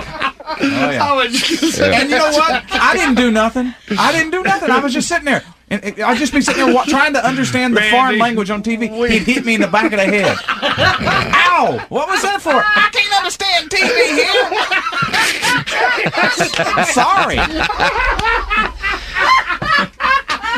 Oh, 0.47 0.55
yeah. 0.61 0.99
I 1.11 1.13
was 1.15 1.31
just 1.33 1.77
Yeah. 1.79 1.85
And 2.01 2.09
you 2.09 2.17
know 2.17 2.29
what? 2.31 2.63
I 2.71 2.93
didn't 2.95 3.15
do 3.15 3.31
nothing. 3.31 3.73
I 3.97 4.11
didn't 4.11 4.31
do 4.31 4.43
nothing. 4.43 4.69
I 4.69 4.79
was 4.79 4.93
just 4.93 5.07
sitting 5.07 5.25
there. 5.25 5.43
And 5.69 5.83
it- 5.83 5.99
I'd 5.99 6.17
just 6.17 6.31
be 6.33 6.41
sitting 6.41 6.63
there 6.65 6.73
wa- 6.75 6.83
trying 6.85 7.13
to 7.13 7.25
understand 7.25 7.75
the 7.75 7.81
Randy, 7.81 7.97
foreign 7.97 8.19
language 8.19 8.49
on 8.51 8.61
TV. 8.61 8.87
He'd 9.09 9.23
hit 9.23 9.43
me 9.45 9.55
in 9.55 9.61
the 9.61 9.67
back 9.67 9.85
of 9.85 9.97
the 9.99 10.05
head. 10.05 10.37
Ow! 10.47 11.83
What 11.89 12.07
was 12.07 12.21
that 12.21 12.41
for? 12.41 12.51
I 12.53 12.89
can't 12.93 13.17
understand 13.17 13.69
TV 13.71 14.13
here. 14.21 14.45
Sorry. 16.93 17.37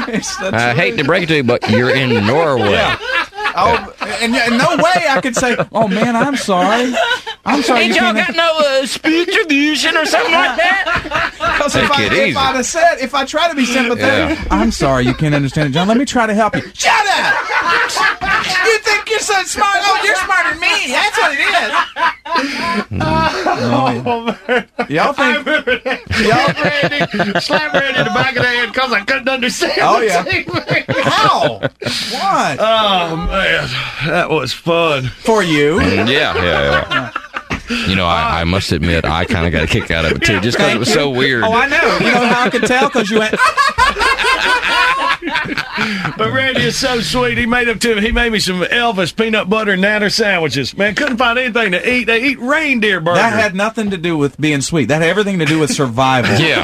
It's 0.09 0.35
the 0.37 0.51
I 0.53 0.73
hate 0.73 0.97
to 0.97 1.03
break 1.03 1.23
it 1.23 1.27
to 1.27 1.35
you, 1.37 1.43
but 1.43 1.69
you're 1.69 1.89
in 1.95 2.25
Norway. 2.25 2.71
Yeah. 2.71 2.97
Oh, 3.59 3.93
and 4.21 4.33
yeah, 4.33 4.47
no 4.49 4.75
way 4.77 5.05
I 5.09 5.19
could 5.21 5.35
say, 5.35 5.55
"Oh 5.71 5.87
man, 5.87 6.15
I'm 6.15 6.35
sorry. 6.37 6.93
I'm 7.47 7.63
sorry." 7.63 7.81
Ain't 7.81 7.95
you 7.95 8.01
y'all 8.01 8.13
got 8.13 8.35
no 8.35 8.57
uh, 8.59 8.85
speech 8.85 9.35
fusion 9.49 9.95
or 9.97 10.05
something 10.05 10.33
like 10.33 10.57
that? 10.61 11.31
Because 11.57 11.75
if, 11.75 11.87
Take 11.89 11.99
I, 11.99 12.03
it 12.05 12.13
if 12.13 12.27
easy. 12.29 12.37
I'd 12.37 12.55
have 12.55 12.65
said, 12.65 12.97
if 12.99 13.15
I 13.15 13.25
try 13.25 13.47
to 13.49 13.55
be 13.55 13.65
sympathetic, 13.65 14.37
Yeah. 14.37 14.47
I'm 14.51 14.71
sorry 14.71 15.05
you 15.05 15.13
can't 15.13 15.33
understand 15.33 15.69
it, 15.69 15.71
John. 15.71 15.87
Let 15.87 15.97
me 15.97 16.05
try 16.05 16.27
to 16.27 16.33
help 16.35 16.55
you. 16.55 16.61
Shut 16.73 16.91
up! 16.93 17.33
you 18.67 18.77
think 18.79 19.09
you're 19.09 19.19
so 19.19 19.41
smart? 19.43 19.77
Oh, 19.79 19.99
you're 20.03 20.15
smarter 20.15 20.51
than 20.51 20.59
me. 20.59 20.91
That's 20.91 21.17
what 21.17 21.31
it 21.33 21.39
is. 21.39 22.67
Oh, 22.99 24.37
man. 24.47 24.67
Y'all 24.89 25.09
I 25.09 25.13
think? 25.13 25.45
remember 25.45 25.79
that. 25.79 26.01
Y'all 26.21 26.53
Randy, 27.23 27.39
slap 27.41 27.73
Randy 27.73 27.99
in 27.99 28.05
the 28.05 28.11
back 28.11 28.35
of 28.35 28.43
the 28.43 28.47
head 28.49 28.67
because 28.73 28.91
I 28.93 29.01
couldn't 29.03 29.29
understand. 29.29 29.73
Oh, 29.81 30.01
yeah. 30.01 30.23
How? 31.03 31.59
What? 31.59 32.57
Oh 32.59 33.15
man, 33.15 33.67
that 34.07 34.29
was 34.29 34.53
fun 34.53 35.03
For 35.07 35.43
you? 35.43 35.77
Mm, 35.79 36.09
Yeah, 36.09 36.35
yeah, 36.35 36.87
yeah. 36.89 37.11
You 37.69 37.95
know, 37.95 38.05
I, 38.05 38.41
I 38.41 38.43
must 38.45 38.71
admit, 38.71 39.03
I 39.05 39.25
kind 39.25 39.45
of 39.45 39.51
got 39.51 39.63
a 39.63 39.67
kick 39.67 39.91
out 39.91 40.05
of 40.05 40.13
it 40.13 40.21
too, 40.23 40.39
just 40.41 40.57
because 40.57 40.73
it 40.73 40.79
was 40.79 40.91
so 40.91 41.09
weird. 41.09 41.43
Oh, 41.43 41.51
I 41.53 41.67
know. 41.67 41.97
You 42.05 42.13
know 42.13 42.25
how 42.27 42.43
I 42.45 42.49
could 42.49 42.63
tell? 42.63 42.87
Because 42.87 43.09
you 43.09 43.19
went. 43.19 43.35
But 46.17 46.31
Randy 46.31 46.61
is 46.63 46.77
so 46.77 47.01
sweet. 47.01 47.37
He 47.37 47.45
made 47.45 47.69
up 47.69 47.79
to 47.81 47.99
he 48.01 48.11
made 48.11 48.31
me 48.31 48.39
some 48.39 48.61
Elvis 48.61 49.15
peanut 49.15 49.49
butter 49.49 49.73
and 49.73 49.81
natter 49.81 50.09
sandwiches. 50.09 50.75
Man, 50.75 50.95
couldn't 50.95 51.17
find 51.17 51.37
anything 51.37 51.71
to 51.73 51.89
eat. 51.91 52.05
They 52.05 52.23
eat 52.23 52.39
reindeer 52.39 52.99
burgers. 52.99 53.19
That 53.21 53.33
had 53.33 53.53
nothing 53.55 53.91
to 53.91 53.97
do 53.97 54.17
with 54.17 54.39
being 54.39 54.61
sweet. 54.61 54.85
That 54.87 55.01
had 55.01 55.09
everything 55.09 55.39
to 55.39 55.45
do 55.45 55.59
with 55.59 55.71
survival. 55.71 56.35
Yeah. 56.39 56.63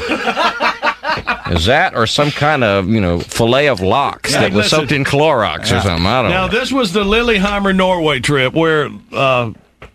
Is 1.52 1.66
that 1.66 1.94
or 1.94 2.06
some 2.06 2.30
kind 2.30 2.64
of, 2.64 2.88
you 2.88 3.00
know, 3.00 3.18
fillet 3.20 3.68
of 3.68 3.80
locks 3.80 4.32
Hey, 4.34 4.40
that 4.40 4.52
was 4.52 4.64
listen. 4.64 4.80
soaked 4.80 4.92
in 4.92 5.04
Clorox 5.04 5.64
or 5.64 5.80
something? 5.80 6.06
I 6.06 6.22
don't 6.22 6.30
Now 6.30 6.46
know. 6.46 6.46
Now, 6.46 6.48
this 6.48 6.72
was 6.72 6.92
the 6.92 7.04
Lillehammer 7.04 7.72
Norway 7.72 8.18
trip 8.20 8.54
where 8.54 8.88
uh, 9.12 9.52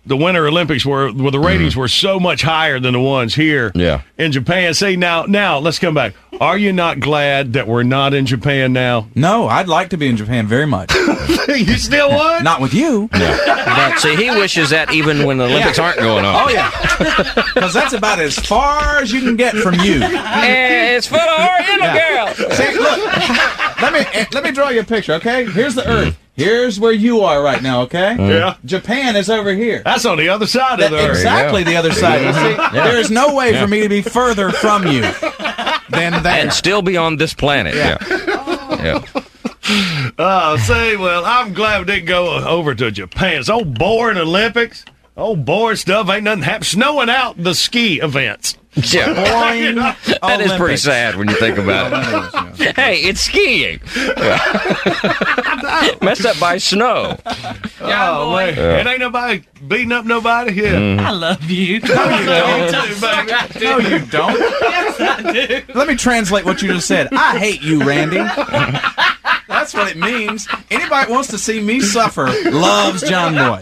the 0.09 0.17
Winter 0.17 0.45
Olympics 0.47 0.85
were 0.85 1.11
where 1.11 1.31
the 1.31 1.39
ratings 1.39 1.75
were 1.75 1.87
so 1.87 2.19
much 2.19 2.41
higher 2.41 2.79
than 2.79 2.93
the 2.93 2.99
ones 2.99 3.33
here. 3.35 3.71
Yeah. 3.75 4.01
in 4.17 4.31
Japan. 4.33 4.73
See 4.73 4.95
now 4.97 5.23
now 5.23 5.59
let's 5.59 5.79
come 5.79 5.93
back. 5.93 6.13
Are 6.41 6.57
you 6.57 6.71
not 6.73 6.99
glad 6.99 7.53
that 7.53 7.67
we're 7.67 7.83
not 7.83 8.13
in 8.13 8.25
Japan 8.25 8.71
now? 8.73 9.07
No, 9.15 9.47
I'd 9.47 9.67
like 9.67 9.89
to 9.89 9.97
be 9.97 10.07
in 10.07 10.15
Japan 10.17 10.47
very 10.47 10.65
much. 10.65 10.93
you 11.47 11.75
still 11.77 12.09
would? 12.09 12.43
Not 12.43 12.61
with 12.61 12.73
you. 12.73 13.09
But 13.11 13.97
see, 13.97 14.15
he 14.15 14.29
wishes 14.31 14.69
that 14.71 14.93
even 14.93 15.25
when 15.25 15.37
the 15.37 15.45
Olympics 15.45 15.77
Yeah. 15.77 15.85
aren't 15.85 15.99
going 15.99 16.25
on. 16.25 16.35
Oh 16.35 16.49
yeah, 16.51 17.43
because 17.53 17.73
that's 17.73 17.93
about 17.93 18.19
as 18.19 18.37
far 18.39 18.97
as 18.99 19.11
you 19.11 19.21
can 19.21 19.35
get 19.35 19.55
from 19.55 19.75
you. 19.75 20.01
And 20.01 20.95
it's 20.95 21.07
full 21.07 21.19
of 21.19 21.39
Oriental 21.39 21.87
Yeah. 21.87 22.33
girls. 22.35 22.55
See, 22.57 22.77
look, 22.77 23.81
let 23.81 23.93
me 23.93 23.99
eh, 24.13 24.25
let 24.33 24.43
me 24.43 24.51
draw 24.51 24.69
you 24.69 24.79
a 24.81 24.83
picture. 24.83 25.13
Okay, 25.13 25.45
here's 25.45 25.75
the 25.75 25.87
Earth. 25.87 26.17
Here's 26.39 26.79
where 26.79 26.91
you 26.91 27.21
are 27.21 27.41
right 27.43 27.61
now, 27.61 27.81
okay? 27.83 28.15
Mm. 28.17 28.29
Yeah. 28.29 28.55
Japan 28.65 29.15
is 29.15 29.29
over 29.29 29.53
here. 29.53 29.81
That's 29.85 30.05
on 30.05 30.17
the 30.17 30.29
other 30.29 30.47
side 30.47 30.79
of 30.79 30.91
the 30.91 30.97
earth. 30.97 31.09
Exactly 31.17 31.63
the 31.63 31.75
other 31.75 31.91
side. 31.91 32.21
You 32.25 32.33
see, 32.33 32.51
Yeah. 32.51 32.69
there 32.71 32.97
is 32.97 33.11
no 33.11 33.33
way 33.35 33.51
Yeah. 33.51 33.61
for 33.61 33.67
me 33.67 33.81
to 33.81 33.89
be 33.89 34.01
further 34.01 34.49
from 34.51 34.87
you 34.87 35.01
than 35.01 36.23
that. 36.23 36.39
And 36.39 36.53
still 36.53 36.81
be 36.81 36.97
on 36.97 37.17
this 37.17 37.33
planet. 37.33 37.75
Yeah. 37.75 37.97
Yeah. 38.81 39.03
Oh, 40.17 40.57
say, 40.61 40.95
well, 40.95 41.23
I'm 41.25 41.53
glad 41.53 41.79
we 41.79 41.85
didn't 41.85 42.05
go 42.07 42.35
over 42.43 42.73
to 42.75 42.89
Japan. 42.91 43.39
It's 43.39 43.49
old 43.49 43.77
boring 43.77 44.17
Olympics. 44.17 44.85
Old 45.17 45.43
boring 45.45 45.75
stuff. 45.75 46.09
Ain't 46.09 46.23
nothing 46.23 46.43
happening. 46.43 46.63
Snowing 46.63 47.09
out 47.09 47.35
the 47.43 47.53
ski 47.53 47.99
events. 47.99 48.55
Yeah. 48.93 49.07
Boring 49.13 49.75
That 50.21 50.39
is 50.41 50.51
pretty 50.53 50.77
sad 50.77 51.15
when 51.15 51.27
you 51.27 51.35
think 51.35 51.57
about 51.63 51.91
it. 52.59 52.75
hey, 52.75 53.01
it's 53.01 53.21
skiing. 53.21 53.79
Messed 56.01 56.25
up 56.25 56.39
by 56.39 56.57
snow. 56.59 57.17
Oh, 57.81 58.35
man. 58.35 58.55
Yeah. 58.55 58.77
It 58.79 58.87
ain't 58.87 58.99
nobody 58.99 59.43
beating 59.67 59.91
up 59.91 60.05
nobody 60.05 60.51
here. 60.53 60.73
Mhm. 60.73 60.99
I 60.99 61.09
love 61.11 61.43
you. 61.49 61.79
No, 61.79 62.03
you 62.19 62.25
don't. 62.25 63.51
too. 63.53 63.59
No, 63.65 63.77
you 63.79 63.99
don't. 64.05 64.37
Yes, 64.39 64.99
I 64.99 65.31
do. 65.33 65.61
Let 65.73 65.87
me 65.87 65.95
translate 65.95 66.45
what 66.45 66.61
you 66.61 66.69
just 66.73 66.87
said. 66.87 67.09
I 67.11 67.37
hate 67.39 67.61
you, 67.61 67.83
Randy. 67.83 68.17
That's 69.47 69.73
what 69.73 69.89
it 69.89 69.97
means. 69.97 70.47
Anybody 70.69 70.89
that 71.05 71.09
wants 71.09 71.29
to 71.29 71.37
see 71.39 71.59
me 71.59 71.79
suffer 71.81 72.27
loves 72.51 73.01
John 73.01 73.33
Boy. 73.33 73.59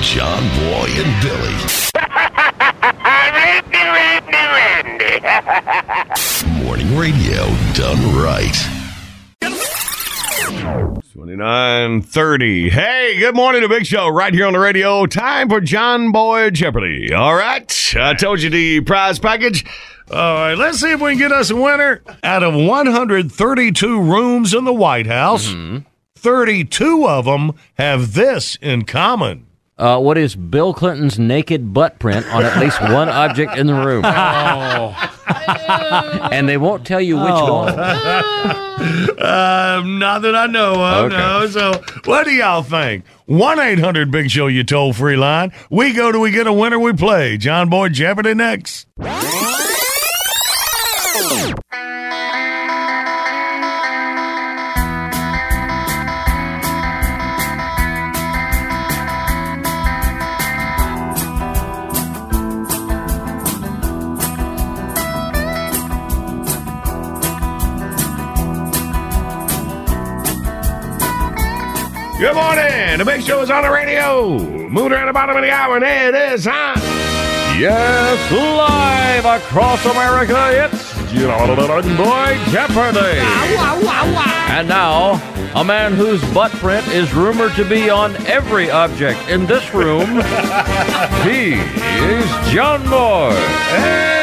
John 0.00 0.42
Boy 0.58 0.88
and 0.96 1.22
Billy. 1.22 2.29
Morning 6.64 6.96
radio 6.96 7.46
done 7.74 8.16
right. 8.16 8.54
2930. 11.12 12.70
Hey, 12.70 13.18
good 13.18 13.34
morning, 13.34 13.62
to 13.62 13.68
big 13.68 13.86
show 13.86 14.08
right 14.08 14.32
here 14.32 14.46
on 14.46 14.52
the 14.52 14.58
radio. 14.58 15.06
Time 15.06 15.48
for 15.48 15.60
John 15.60 16.12
Boy 16.12 16.50
Jeopardy. 16.50 17.12
All 17.12 17.34
right. 17.34 17.94
I 17.96 18.14
told 18.14 18.40
you 18.40 18.50
the 18.50 18.80
prize 18.80 19.18
package. 19.18 19.64
All 20.10 20.16
right, 20.16 20.54
let's 20.54 20.80
see 20.80 20.90
if 20.90 21.00
we 21.00 21.10
can 21.12 21.18
get 21.18 21.32
us 21.32 21.50
a 21.50 21.56
winner. 21.56 22.02
Out 22.22 22.42
of 22.42 22.54
132 22.54 24.00
rooms 24.00 24.54
in 24.54 24.64
the 24.64 24.72
White 24.72 25.06
House, 25.06 25.48
mm-hmm. 25.48 25.78
32 26.16 27.06
of 27.06 27.26
them 27.26 27.52
have 27.74 28.14
this 28.14 28.56
in 28.60 28.84
common. 28.84 29.46
Uh, 29.80 29.98
what 29.98 30.18
is 30.18 30.36
Bill 30.36 30.74
Clinton's 30.74 31.18
naked 31.18 31.72
butt 31.72 31.98
print 31.98 32.26
on 32.34 32.44
at 32.44 32.58
least 32.60 32.80
one 32.82 33.08
object 33.08 33.56
in 33.56 33.66
the 33.66 33.74
room? 33.74 34.04
Oh. 35.32 36.28
and 36.32 36.48
they 36.48 36.56
won't 36.56 36.84
tell 36.86 37.00
you 37.00 37.16
which 37.16 37.26
Oh. 37.32 37.64
one. 37.64 38.66
Um, 38.80 39.98
not 39.98 40.22
that 40.22 40.34
I 40.34 40.46
know 40.46 40.72
of. 40.82 41.04
Okay. 41.12 41.16
No. 41.16 41.46
So, 41.48 41.82
what 42.06 42.24
do 42.24 42.30
y'all 42.32 42.62
think? 42.62 43.04
One 43.26 43.60
eight 43.60 43.78
hundred 43.78 44.10
Big 44.10 44.30
Show, 44.30 44.46
you 44.46 44.64
toll 44.64 44.94
free 44.94 45.16
line. 45.16 45.52
We 45.70 45.92
go. 45.92 46.10
Do 46.10 46.18
we 46.20 46.30
get 46.30 46.46
a 46.46 46.52
winner? 46.52 46.78
We 46.78 46.94
play. 46.94 47.36
John 47.36 47.68
Boy 47.68 47.90
Jeopardy 47.90 48.32
next. 48.32 48.86
Good 72.20 72.34
morning. 72.34 72.98
The 72.98 73.04
Big 73.06 73.22
Show 73.22 73.40
is 73.40 73.48
on 73.48 73.62
the 73.62 73.70
radio. 73.70 74.38
Moving 74.38 74.92
around 74.92 75.06
the 75.06 75.12
bottom 75.14 75.36
of 75.36 75.42
the 75.42 75.50
hour, 75.50 75.76
and 75.76 75.84
it 75.86 76.14
is 76.34 76.44
time. 76.44 76.76
Yes, 77.58 78.30
live 78.30 79.24
across 79.24 79.82
America, 79.86 80.66
it's 80.66 80.92
Boy 81.96 82.38
Jeopardy. 82.50 83.20
And 84.52 84.68
now, 84.68 85.14
a 85.54 85.64
man 85.64 85.94
whose 85.94 86.22
butt 86.34 86.52
print 86.52 86.86
is 86.88 87.10
rumored 87.14 87.54
to 87.54 87.66
be 87.66 87.88
on 87.88 88.14
every 88.26 88.70
object 88.70 89.26
in 89.30 89.46
this 89.46 89.72
room. 89.72 90.06
he 91.24 91.54
is 91.54 92.52
John 92.52 92.82
Boy. 92.90 94.19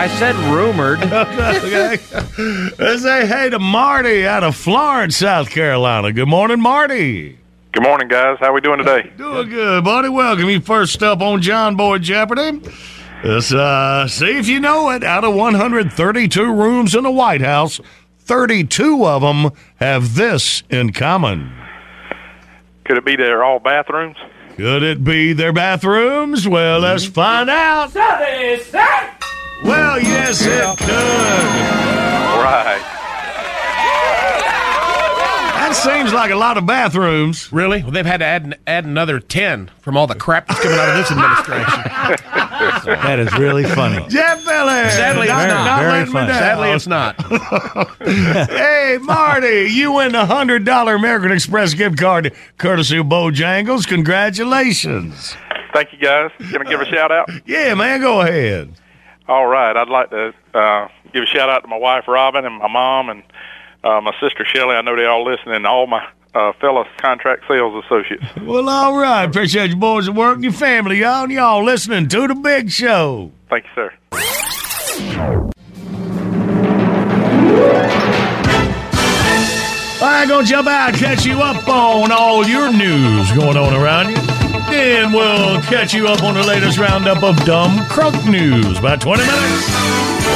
I 0.00 0.08
said 0.18 0.34
rumored. 0.50 0.98
Let's 2.78 3.02
say 3.02 3.26
hey 3.26 3.50
to 3.50 3.58
Marty 3.58 4.26
out 4.26 4.42
of 4.42 4.56
Florence, 4.56 5.18
South 5.18 5.50
Carolina. 5.50 6.10
Good 6.10 6.26
morning, 6.26 6.58
Marty. 6.58 7.38
Good 7.72 7.82
morning, 7.82 8.08
guys. 8.08 8.38
How 8.40 8.50
we 8.54 8.62
doing 8.62 8.78
today? 8.78 9.12
Doing 9.18 9.50
good, 9.50 9.84
buddy. 9.84 10.08
Welcome 10.08 10.48
you 10.48 10.62
first 10.62 11.02
up 11.02 11.20
on 11.20 11.42
John 11.42 11.76
Boy 11.76 11.98
Jeopardy. 11.98 12.62
Let's 13.22 13.52
uh, 13.52 14.08
see 14.08 14.38
if 14.38 14.48
you 14.48 14.58
know 14.58 14.88
it. 14.88 15.04
Out 15.04 15.22
of 15.22 15.34
132 15.34 16.50
rooms 16.50 16.94
in 16.94 17.02
the 17.02 17.10
White 17.10 17.42
House, 17.42 17.78
32 18.20 19.04
of 19.04 19.20
them 19.20 19.50
have 19.80 20.14
this 20.14 20.62
in 20.70 20.94
common. 20.94 21.52
Could 22.86 22.96
it 22.96 23.04
be 23.04 23.16
they're 23.16 23.44
all 23.44 23.58
bathrooms? 23.58 24.16
Could 24.56 24.82
it 24.82 25.04
be 25.04 25.34
their 25.34 25.52
bathrooms? 25.52 26.48
Well, 26.48 26.80
let's 26.80 27.04
find 27.04 27.50
out. 27.50 27.92
Well, 29.62 30.00
yes, 30.00 30.40
it 30.44 30.78
could. 30.78 30.90
All 30.90 32.42
right. 32.42 32.80
That 35.60 35.74
seems 35.76 36.12
like 36.12 36.30
a 36.30 36.36
lot 36.36 36.56
of 36.58 36.66
bathrooms. 36.66 37.52
Really? 37.52 37.82
Well, 37.82 37.92
they've 37.92 38.04
had 38.06 38.18
to 38.18 38.24
add, 38.26 38.58
add 38.66 38.84
another 38.86 39.20
10 39.20 39.70
from 39.80 39.96
all 39.96 40.06
the 40.06 40.14
crap 40.16 40.48
that's 40.48 40.60
coming 40.60 40.78
out 40.78 40.88
of 40.88 40.96
this 40.96 41.10
administration. 41.12 41.82
That 43.04 43.18
is 43.20 43.32
really 43.38 43.64
funny. 43.64 44.04
Jeff 44.08 44.44
Miller. 44.44 44.90
Sadly, 44.90 45.22
it's 45.22 45.30
not, 45.30 45.46
not. 45.48 45.64
not 45.64 45.78
Very 45.80 45.92
letting 45.92 46.06
me 46.06 46.12
funny. 46.12 46.28
down. 46.28 46.38
Sadly, 46.38 46.70
it's 46.70 46.86
not. 46.88 48.48
hey, 48.50 48.98
Marty, 49.00 49.68
you 49.70 49.92
win 49.92 50.12
the 50.12 50.26
hundred 50.26 50.64
dollar 50.64 50.94
American 50.96 51.30
Express 51.30 51.74
gift 51.74 51.98
card 51.98 52.34
courtesy 52.58 52.96
of 52.98 53.06
Bojangles. 53.06 53.86
Congratulations. 53.86 55.36
Thank 55.72 55.92
you, 55.92 55.98
guys. 55.98 56.30
Can 56.38 56.66
I 56.66 56.68
give 56.68 56.80
a 56.80 56.86
shout 56.86 57.12
out? 57.12 57.28
Yeah, 57.46 57.74
man, 57.74 58.00
go 58.00 58.22
ahead. 58.22 58.72
All 59.30 59.46
right. 59.46 59.76
I'd 59.76 59.88
like 59.88 60.10
to 60.10 60.34
uh, 60.54 60.88
give 61.12 61.22
a 61.22 61.26
shout 61.26 61.48
out 61.48 61.60
to 61.60 61.68
my 61.68 61.76
wife, 61.76 62.08
Robin, 62.08 62.44
and 62.44 62.58
my 62.58 62.66
mom, 62.66 63.08
and 63.10 63.22
uh, 63.84 64.00
my 64.00 64.12
sister, 64.20 64.44
Shelly. 64.44 64.74
I 64.74 64.82
know 64.82 64.96
they 64.96 65.06
all 65.06 65.24
listen, 65.24 65.52
and 65.52 65.64
all 65.68 65.86
my 65.86 66.04
uh, 66.34 66.52
fellow 66.60 66.84
contract 66.98 67.44
sales 67.46 67.84
associates. 67.84 68.24
Well, 68.42 68.68
all 68.68 68.98
right. 68.98 69.22
Appreciate 69.24 69.70
you 69.70 69.76
boys 69.76 70.08
at 70.08 70.14
work 70.16 70.34
and 70.34 70.42
your 70.44 70.52
family, 70.52 70.98
y'all, 70.98 71.22
and 71.22 71.32
y'all 71.32 71.62
listening 71.62 72.08
to 72.08 72.26
the 72.26 72.34
big 72.34 72.70
show. 72.70 73.30
Thank 73.48 73.64
you, 73.66 73.70
sir. 73.76 73.92
I'm 80.02 80.28
gonna 80.28 80.46
jump 80.46 80.66
out 80.66 80.90
and 80.90 80.98
catch 80.98 81.24
you 81.24 81.40
up 81.40 81.68
on 81.68 82.10
all 82.10 82.44
your 82.46 82.72
news 82.72 83.30
going 83.32 83.56
on 83.56 83.74
around 83.74 84.10
you. 84.10 84.39
Then 84.70 85.12
we'll 85.12 85.60
catch 85.62 85.92
you 85.92 86.06
up 86.06 86.22
on 86.22 86.34
the 86.34 86.42
latest 86.42 86.78
roundup 86.78 87.22
of 87.22 87.36
dumb 87.44 87.84
crook 87.88 88.14
news. 88.24 88.78
About 88.78 89.00
20 89.00 89.22
minutes. 89.22 90.29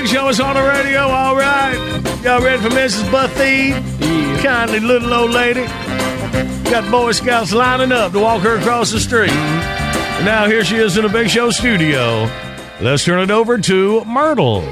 Morning, 0.00 0.12
big 0.12 0.18
show 0.18 0.28
is 0.28 0.40
on 0.40 0.54
the 0.54 0.62
radio. 0.62 1.00
All 1.00 1.36
right. 1.36 1.76
Y'all 2.22 2.42
ready 2.42 2.62
for 2.62 2.68
Mrs. 2.70 3.10
Buffy? 3.10 3.72
Kindly 4.42 4.80
little 4.80 5.12
old 5.12 5.30
lady. 5.30 5.64
Got 6.70 6.90
Boy 6.90 7.12
Scouts 7.12 7.52
lining 7.52 7.92
up 7.92 8.12
to 8.12 8.20
walk 8.20 8.42
her 8.42 8.56
across 8.56 8.92
the 8.92 9.00
street. 9.00 9.30
And 9.30 10.24
now 10.24 10.46
here 10.46 10.64
she 10.64 10.76
is 10.76 10.96
in 10.96 11.02
the 11.02 11.08
big 11.08 11.28
show 11.28 11.50
studio. 11.50 12.28
Let's 12.80 13.04
turn 13.04 13.20
it 13.20 13.30
over 13.30 13.58
to 13.58 14.04
Myrtle. 14.04 14.62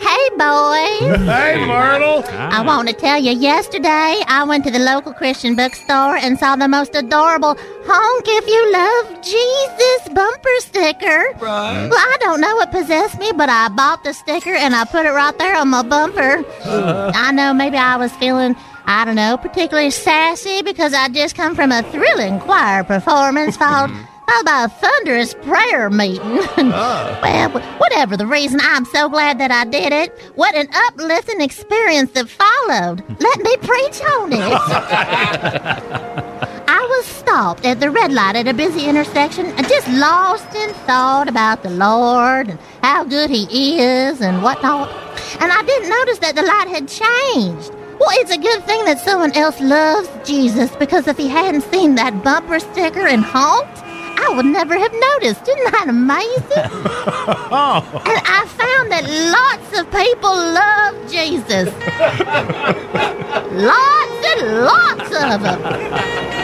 Hey, 0.00 0.28
boys. 0.30 1.18
Hey, 1.28 1.64
Myrtle. 1.66 2.24
I 2.28 2.62
want 2.64 2.88
to 2.88 2.94
tell 2.94 3.20
you, 3.20 3.32
yesterday 3.32 4.22
I 4.26 4.44
went 4.46 4.64
to 4.64 4.70
the 4.70 4.78
local 4.78 5.12
Christian 5.12 5.54
bookstore 5.54 6.16
and 6.16 6.38
saw 6.38 6.56
the 6.56 6.68
most 6.68 6.94
adorable 6.94 7.56
Honk 7.90 8.24
If 8.28 8.46
You 8.46 8.70
Love 8.70 9.22
Jesus 9.22 10.14
bumper 10.14 10.56
sticker. 10.58 11.32
Right. 11.42 11.88
Well, 11.88 11.98
I 11.98 12.16
don't 12.20 12.38
know 12.38 12.54
what 12.56 12.70
possessed 12.70 13.18
me, 13.18 13.32
but 13.32 13.48
I 13.48 13.70
bought 13.70 14.04
the 14.04 14.12
sticker 14.12 14.54
and 14.54 14.74
I 14.74 14.84
put 14.84 15.06
it 15.06 15.10
right 15.10 15.36
there 15.38 15.56
on 15.56 15.68
my 15.68 15.82
bumper. 15.82 16.44
Uh. 16.64 17.12
I 17.14 17.32
know 17.32 17.54
maybe 17.54 17.78
I 17.78 17.96
was 17.96 18.12
feeling, 18.16 18.56
I 18.84 19.06
don't 19.06 19.14
know, 19.16 19.38
particularly 19.38 19.90
sassy 19.90 20.60
because 20.60 20.92
I 20.92 21.08
just 21.08 21.34
come 21.34 21.54
from 21.54 21.72
a 21.72 21.82
thrilling 21.84 22.40
choir 22.40 22.84
performance 22.84 23.56
followed, 23.62 23.88
mm-hmm. 23.88 24.26
followed 24.26 24.44
by 24.44 24.64
a 24.64 24.68
thunderous 24.68 25.32
prayer 25.32 25.88
meeting. 25.88 26.20
Ah. 26.70 27.18
well, 27.22 27.62
whatever 27.78 28.18
the 28.18 28.26
reason, 28.26 28.60
I'm 28.62 28.84
so 28.84 29.08
glad 29.08 29.38
that 29.40 29.50
I 29.50 29.64
did 29.64 29.94
it. 29.94 30.12
What 30.34 30.54
an 30.54 30.68
uplifting 30.88 31.40
experience 31.40 32.10
that 32.12 32.28
followed. 32.28 33.02
Let 33.18 33.40
me 33.40 33.56
preach 33.56 34.02
on 34.02 34.32
it. 34.34 36.04
Stopped 37.28 37.66
at 37.66 37.78
the 37.78 37.90
red 37.90 38.10
light 38.10 38.36
at 38.36 38.48
a 38.48 38.54
busy 38.54 38.86
intersection 38.86 39.44
and 39.44 39.68
just 39.68 39.86
lost 39.88 40.46
in 40.54 40.72
thought 40.86 41.28
about 41.28 41.62
the 41.62 41.68
Lord 41.68 42.48
and 42.48 42.58
how 42.82 43.04
good 43.04 43.28
He 43.28 43.78
is 43.82 44.22
and 44.22 44.42
whatnot. 44.42 44.88
And 45.38 45.52
I 45.52 45.62
didn't 45.62 45.90
notice 45.90 46.18
that 46.20 46.36
the 46.36 46.42
light 46.42 46.68
had 46.68 46.88
changed. 46.88 47.70
Well, 48.00 48.08
it's 48.12 48.30
a 48.30 48.38
good 48.38 48.64
thing 48.64 48.82
that 48.86 48.98
someone 49.00 49.32
else 49.32 49.60
loves 49.60 50.08
Jesus 50.26 50.74
because 50.76 51.06
if 51.06 51.18
he 51.18 51.28
hadn't 51.28 51.64
seen 51.70 51.96
that 51.96 52.24
bumper 52.24 52.60
sticker 52.60 53.06
and 53.06 53.22
honked, 53.22 53.84
I 54.20 54.34
would 54.34 54.46
never 54.46 54.76
have 54.76 54.92
noticed. 54.92 55.46
Isn't 55.46 55.72
that 55.72 55.86
amazing? 55.88 56.70
And 58.08 58.18
I 58.24 58.44
found 58.46 58.90
that 58.92 59.04
lots 59.08 59.78
of 59.78 59.90
people 59.92 60.32
love 60.32 60.94
Jesus. 61.10 61.68
lots 63.52 64.20
and 64.32 64.40
lots 64.64 65.10
of 65.12 65.42
them. 65.42 65.58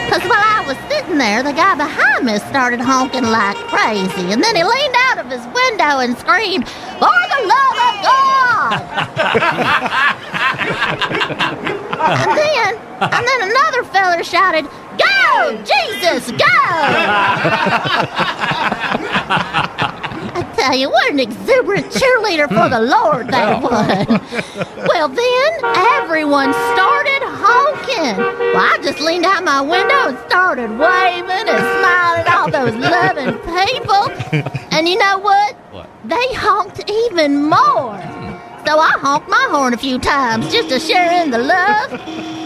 Because 0.05 0.23
while 0.29 0.39
I 0.39 0.63
was 0.67 0.77
sitting 0.89 1.17
there, 1.17 1.43
the 1.43 1.51
guy 1.51 1.75
behind 1.75 2.25
me 2.25 2.37
started 2.49 2.79
honking 2.79 3.25
like 3.25 3.57
crazy. 3.67 4.31
And 4.31 4.41
then 4.43 4.55
he 4.55 4.63
leaned 4.63 4.95
out 5.09 5.17
of 5.19 5.27
his 5.27 5.45
window 5.53 5.99
and 5.99 6.17
screamed, 6.17 6.67
For 6.69 7.19
the 7.33 7.41
love 7.45 7.77
of 7.85 7.95
God! 8.05 8.71
and 12.05 12.31
then, 12.37 12.71
and 13.01 13.23
then 13.27 13.39
another 13.49 13.83
feller 13.83 14.23
shouted, 14.23 14.65
Go, 14.97 15.63
Jesus, 15.63 16.31
go! 16.31 16.45
I 20.37 20.53
tell 20.55 20.75
you, 20.75 20.89
what 20.89 21.11
an 21.11 21.19
exuberant 21.19 21.85
cheerleader 21.87 22.47
for 22.47 22.69
the 22.69 22.81
Lord 22.81 23.27
that 23.29 23.57
hmm. 23.57 23.63
was. 23.63 24.07
Well, 24.87 25.07
then 25.09 25.51
everyone 26.01 26.53
started 26.73 27.21
honking. 27.23 28.17
Well, 28.17 28.57
I 28.57 28.77
just 28.81 28.99
leaned 28.99 29.25
out 29.25 29.43
my 29.43 29.61
window 29.61 30.09
and 30.09 30.17
started 30.27 30.69
waving 30.71 31.47
and 31.47 31.63
smiling 31.79 32.25
at 32.25 32.35
all 32.35 32.49
those 32.51 32.75
loving 32.75 33.37
people. 33.39 34.09
And 34.71 34.87
you 34.89 34.97
know 34.97 35.17
what? 35.19 35.55
They 36.05 36.33
honked 36.33 36.89
even 36.89 37.49
more. 37.49 37.97
So 38.65 38.79
I 38.79 38.97
honked 38.99 39.29
my 39.29 39.47
horn 39.51 39.73
a 39.73 39.77
few 39.77 39.99
times 39.99 40.51
just 40.51 40.69
to 40.69 40.79
share 40.79 41.21
in 41.21 41.29
the 41.29 41.37
love. 41.37 41.93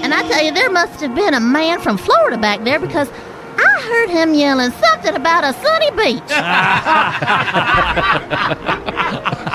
And 0.04 0.14
I 0.14 0.28
tell 0.28 0.44
you, 0.44 0.52
there 0.52 0.70
must 0.70 1.00
have 1.02 1.16
been 1.16 1.34
a 1.34 1.40
man 1.40 1.80
from 1.80 1.98
Florida 1.98 2.38
back 2.38 2.64
there 2.64 2.80
because 2.80 3.10
I 3.58 3.82
heard 3.82 4.10
him 4.10 4.34
yelling 4.34 4.72
something 4.72 5.16
about 5.16 5.44
a 5.44 5.54
sunny 5.54 5.92
beach. 5.92 6.32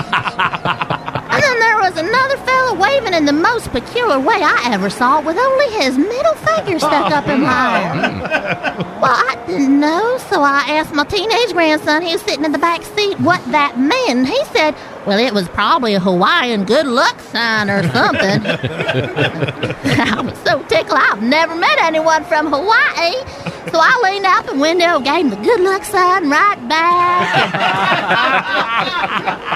And 1.35 1.43
then 1.43 1.59
there 1.59 1.79
was 1.79 1.97
another 1.97 2.37
fella 2.45 2.75
waving 2.79 3.13
in 3.13 3.25
the 3.25 3.33
most 3.33 3.73
peculiar 3.73 4.21
way 4.21 4.37
I 4.37 4.71
ever 4.73 4.89
saw 4.89 5.21
with 5.21 5.37
only 5.37 5.69
his 5.83 5.99
middle 5.99 6.35
finger 6.35 6.79
stuck 6.79 7.11
up 7.11 7.27
in 7.27 7.41
my 7.41 7.51
oh, 7.51 7.75
air. 7.75 7.91
Hmm. 7.91 8.21
Well, 9.01 9.17
I 9.17 9.35
didn't 9.49 9.81
know, 9.81 10.17
so 10.31 10.43
I 10.43 10.61
asked 10.69 10.95
my 10.95 11.03
teenage 11.03 11.53
grandson, 11.53 12.03
he 12.03 12.13
was 12.13 12.23
sitting 12.23 12.45
in 12.45 12.53
the 12.53 12.59
back 12.59 12.85
seat, 12.85 13.19
what 13.19 13.45
that 13.51 13.81
meant. 13.81 14.29
He 14.29 14.45
said, 14.53 14.77
well, 15.07 15.19
it 15.19 15.33
was 15.35 15.49
probably 15.49 15.95
a 15.95 16.01
Hawaiian 16.01 16.65
good 16.65 16.87
luck 16.87 17.21
sign 17.21 17.71
or 17.71 17.83
something. 17.91 18.47
I 18.47 20.21
was 20.21 20.39
so 20.39 20.63
tickled. 20.65 20.99
I've 21.01 21.23
never 21.23 21.55
met 21.55 21.79
anyone 21.81 22.25
from 22.25 22.47
Hawaii. 22.47 23.15
So 23.71 23.79
I 23.81 24.01
leaned 24.05 24.27
out 24.27 24.47
the 24.47 24.59
window, 24.59 25.01
gave 25.01 25.25
him 25.25 25.31
the 25.31 25.37
good 25.37 25.61
luck 25.61 25.85
sign 25.85 26.31
right 26.31 26.69
back. 26.69 27.35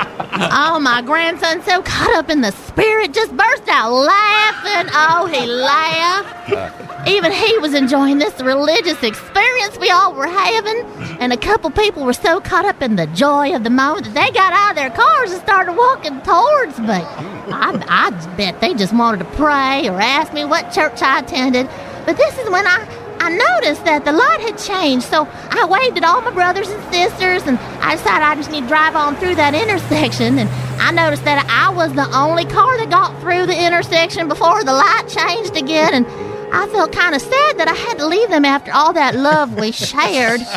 oh, 0.53 0.81
my 0.81 1.03
grandson, 1.03 1.63
so 1.63 1.83
caught 1.83 2.15
up 2.15 2.31
in 2.31 2.41
the 2.41 2.53
spirit, 2.53 3.13
just 3.13 3.37
burst 3.37 3.69
out 3.69 3.93
laughing. 3.93 4.91
Oh, 4.95 5.27
he 5.27 5.47
laughed. 5.47 7.09
Even 7.09 7.33
he 7.33 7.59
was 7.59 7.75
enjoying 7.75 8.19
this 8.19 8.41
religious 8.41 9.03
experience 9.03 9.79
we 9.79 9.91
all 9.91 10.15
were 10.15 10.27
having. 10.27 10.85
And 11.21 11.33
a 11.33 11.37
couple 11.37 11.71
people 11.71 12.05
were 12.05 12.13
so 12.13 12.41
caught 12.41 12.65
up 12.65 12.83
in 12.83 12.97
the 12.97 13.07
joy 13.09 13.55
of 13.55 13.65
the 13.65 13.71
moment 13.71 14.07
that 14.07 14.15
they 14.15 14.31
got 14.33 14.53
out 14.53 14.71
of 14.71 14.77
their 14.77 14.91
cars 14.91 15.33
and 15.33 15.41
started 15.41 15.73
walking 15.73 16.21
towards 16.23 16.79
me. 16.79 17.03
I, 17.51 17.83
I 17.89 18.37
bet 18.37 18.61
they 18.61 18.75
just 18.75 18.93
wanted 18.93 19.19
to 19.19 19.31
pray 19.37 19.89
or 19.89 20.01
ask 20.01 20.33
me 20.33 20.45
what 20.45 20.73
church 20.73 21.03
I 21.03 21.21
attended. 21.21 21.69
But 22.05 22.17
this 22.17 22.37
is 22.39 22.51
when 22.51 22.67
I, 22.67 22.87
I 23.29 23.37
noticed 23.61 23.85
that 23.85 24.07
the 24.07 24.13
light 24.13 24.41
had 24.41 24.57
changed, 24.57 25.05
so 25.05 25.29
I 25.51 25.67
waved 25.67 25.99
at 25.99 26.05
all 26.05 26.23
my 26.23 26.31
brothers 26.31 26.71
and 26.71 26.81
sisters, 26.91 27.43
and 27.43 27.59
I 27.85 27.95
decided 27.95 28.25
I 28.25 28.35
just 28.37 28.51
need 28.51 28.63
to 28.63 28.69
drive 28.69 28.97
on 28.97 29.17
through 29.17 29.35
that 29.35 29.55
intersection. 29.63 30.39
And 30.39 30.49
I 30.81 30.93
noticed 30.93 31.25
that 31.25 31.45
I 31.45 31.69
was 31.69 31.93
the 31.93 32.09
only 32.17 32.47
car 32.47 32.79
that 32.79 32.89
got 32.89 33.21
through 33.21 33.45
the 33.45 33.67
intersection 33.67 34.29
before 34.29 34.65
the 34.65 34.73
light 34.73 35.05
changed 35.13 35.59
again, 35.59 35.93
and 35.93 36.07
I 36.55 36.69
felt 36.69 36.91
kind 36.93 37.15
of 37.15 37.21
sad 37.21 37.59
that 37.59 37.69
I 37.69 37.75
had 37.75 37.99
to 37.99 38.07
leave 38.07 38.31
them 38.31 38.47
after 38.47 38.73
all 38.73 38.95
that 38.95 39.15
love 39.15 39.59
we 39.61 39.73
shared. 39.73 40.41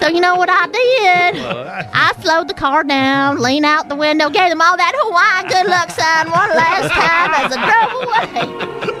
So 0.00 0.08
you 0.08 0.20
know 0.20 0.36
what 0.36 0.50
I 0.50 0.66
did? 0.66 1.42
I 1.42 2.12
slowed 2.20 2.48
the 2.48 2.54
car 2.54 2.84
down, 2.84 3.40
leaned 3.40 3.64
out 3.64 3.88
the 3.88 3.96
window, 3.96 4.28
gave 4.28 4.50
them 4.50 4.60
all 4.60 4.76
that 4.76 4.92
Hawaiian 4.94 5.48
good 5.48 5.66
luck 5.66 5.90
sign 5.90 6.30
one 6.30 6.50
last 6.52 6.92
time 6.92 7.32
as 7.32 7.50
I 7.50 7.60
drove 7.64 7.92
away. 8.04 8.44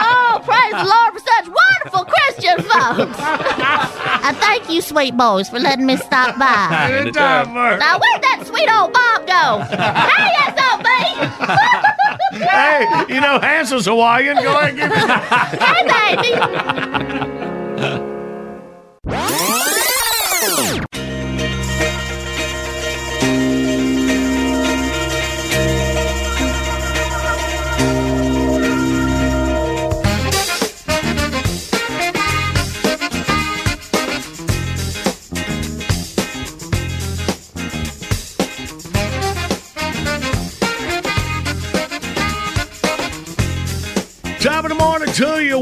oh, 0.00 0.40
praise 0.42 0.72
the 0.72 0.88
Lord 0.88 1.12
for 1.12 1.20
such 1.20 1.44
wonderful 1.44 1.71
Christian 1.90 2.58
folks. 2.58 3.18
I 3.18 4.32
thank 4.38 4.70
you, 4.70 4.80
sweet 4.80 5.16
boys, 5.16 5.48
for 5.48 5.58
letting 5.58 5.86
me 5.86 5.96
stop 5.96 6.38
by. 6.38 7.00
Good 7.02 7.14
job, 7.14 7.48
Mark. 7.48 7.80
Now, 7.80 7.98
where'd 7.98 8.22
that 8.22 8.44
sweet 8.46 8.70
old 8.70 8.92
Bob 8.92 9.26
go? 9.26 9.58
hey, 9.76 10.32
SOB! 10.56 10.86
hey, 12.48 12.86
you 13.14 13.20
know, 13.20 13.38
Hansel's 13.40 13.86
Hawaiian. 13.86 14.36
Go 14.36 14.58
ahead 14.58 14.70
and 14.70 14.78
give 14.78 14.90
hey, 15.60 16.16
baby! 16.16 16.32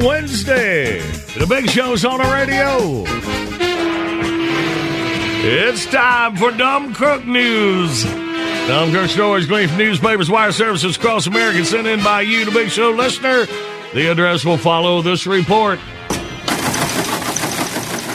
Wednesday. 0.07 1.01
The 1.38 1.46
big 1.48 1.68
show's 1.68 2.05
on 2.05 2.18
the 2.18 2.30
radio. 2.30 3.05
It's 5.42 5.86
time 5.86 6.36
for 6.36 6.51
Dumb 6.51 6.94
Crook 6.94 7.26
News. 7.26 8.05
Dumb 8.05 8.92
Crook 8.92 9.11
stories 9.11 9.46
gleaned 9.46 9.70
from 9.70 9.78
newspapers, 9.78 10.30
wire 10.30 10.53
services 10.53 10.96
across 10.96 11.26
America, 11.26 11.64
sent 11.64 11.86
in 11.86 12.03
by 12.03 12.22
you, 12.22 12.44
the 12.44 12.51
big 12.51 12.70
show 12.70 12.90
listener. 12.90 13.46
The 13.94 14.11
address 14.11 14.44
will 14.44 14.59
follow 14.59 15.03
this 15.03 15.26
report. 15.26 15.78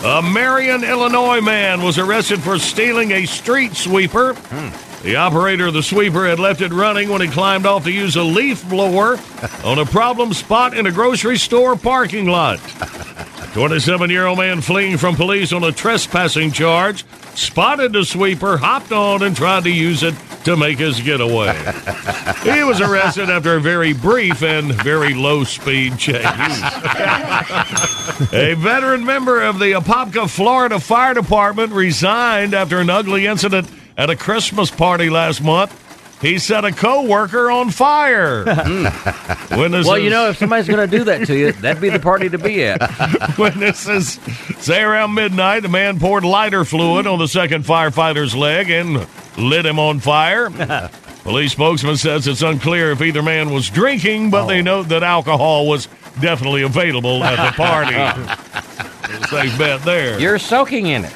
A 0.03 0.21
Marion, 0.21 0.83
Illinois 0.83 1.41
man 1.41 1.81
was 1.81 1.97
arrested 1.97 2.41
for 2.41 2.59
stealing 2.59 3.11
a 3.11 3.25
street 3.25 3.75
sweeper. 3.75 4.33
Hmm. 4.35 4.84
The 5.05 5.17
operator 5.17 5.67
of 5.67 5.75
the 5.75 5.83
sweeper 5.83 6.25
had 6.25 6.39
left 6.39 6.61
it 6.61 6.73
running 6.73 7.09
when 7.09 7.21
he 7.21 7.27
climbed 7.27 7.67
off 7.67 7.83
to 7.83 7.91
use 7.91 8.15
a 8.15 8.23
leaf 8.23 8.67
blower 8.67 9.19
on 9.63 9.77
a 9.77 9.85
problem 9.85 10.33
spot 10.33 10.75
in 10.75 10.87
a 10.87 10.91
grocery 10.91 11.37
store 11.37 11.75
parking 11.75 12.25
lot. 12.25 12.59
A 13.39 13.47
27 13.53 14.09
year 14.09 14.25
old 14.25 14.39
man 14.39 14.61
fleeing 14.61 14.97
from 14.97 15.15
police 15.15 15.53
on 15.53 15.63
a 15.63 15.71
trespassing 15.71 16.51
charge 16.51 17.05
spotted 17.35 17.93
the 17.93 18.03
sweeper, 18.03 18.57
hopped 18.57 18.91
on, 18.91 19.21
and 19.21 19.37
tried 19.37 19.65
to 19.65 19.69
use 19.69 20.01
it 20.01 20.15
to 20.43 20.57
make 20.57 20.79
his 20.79 20.99
getaway. 20.99 21.53
he 22.41 22.63
was 22.63 22.81
arrested 22.81 23.29
after 23.29 23.57
a 23.57 23.61
very 23.61 23.93
brief 23.93 24.41
and 24.41 24.73
very 24.73 25.13
low 25.13 25.43
speed 25.43 25.99
chase. 25.99 26.25
a 28.33 28.55
veteran 28.57 29.05
member 29.05 29.43
of 29.43 29.59
the 29.59 29.73
Apopka, 29.73 30.27
Florida 30.27 30.79
Fire 30.79 31.13
Department 31.13 31.73
resigned 31.73 32.55
after 32.55 32.79
an 32.79 32.89
ugly 32.89 33.27
incident 33.27 33.69
at 33.97 34.09
a 34.09 34.15
Christmas 34.15 34.71
party 34.71 35.09
last 35.09 35.41
month. 35.41 35.81
he 36.21 36.39
set 36.39 36.65
a 36.65 36.71
co-worker 36.71 37.51
on 37.51 37.69
fire. 37.69 38.43
Witnesses, 39.51 39.87
Well, 39.87 39.99
you 39.99 40.09
know, 40.09 40.29
if 40.29 40.37
somebody's 40.37 40.67
going 40.67 40.89
to 40.89 40.97
do 40.97 41.03
that 41.05 41.27
to 41.27 41.37
you, 41.37 41.51
that'd 41.51 41.81
be 41.81 41.89
the 41.89 41.99
party 41.99 42.29
to 42.29 42.37
be 42.37 42.63
at. 42.63 43.37
Witnesses 43.37 44.19
say 44.59 44.81
around 44.81 45.13
midnight, 45.13 45.61
the 45.61 45.69
man 45.69 45.99
poured 45.99 46.23
lighter 46.23 46.65
fluid 46.65 47.07
on 47.07 47.19
the 47.19 47.27
second 47.27 47.65
firefighter's 47.65 48.35
leg 48.35 48.69
and 48.69 49.07
lit 49.37 49.65
him 49.65 49.79
on 49.79 49.99
fire. 49.99 50.49
Police 51.23 51.53
spokesman 51.53 51.97
says 51.97 52.27
it's 52.27 52.43
unclear 52.43 52.91
if 52.91 53.01
either 53.01 53.23
man 53.23 53.49
was 53.51 53.69
drinking, 53.69 54.29
but 54.29 54.45
they 54.45 54.59
oh. 54.59 54.63
note 54.63 54.89
that 54.89 55.01
alcohol 55.01 55.67
was 55.67 55.87
definitely 56.21 56.61
available 56.61 57.23
at 57.23 57.47
the 57.47 57.51
party. 57.53 57.95
Safe 59.27 59.57
bet 59.57 59.81
there. 59.81 60.19
You're 60.19 60.37
soaking 60.37 60.85
in 60.85 61.05
it. 61.05 61.11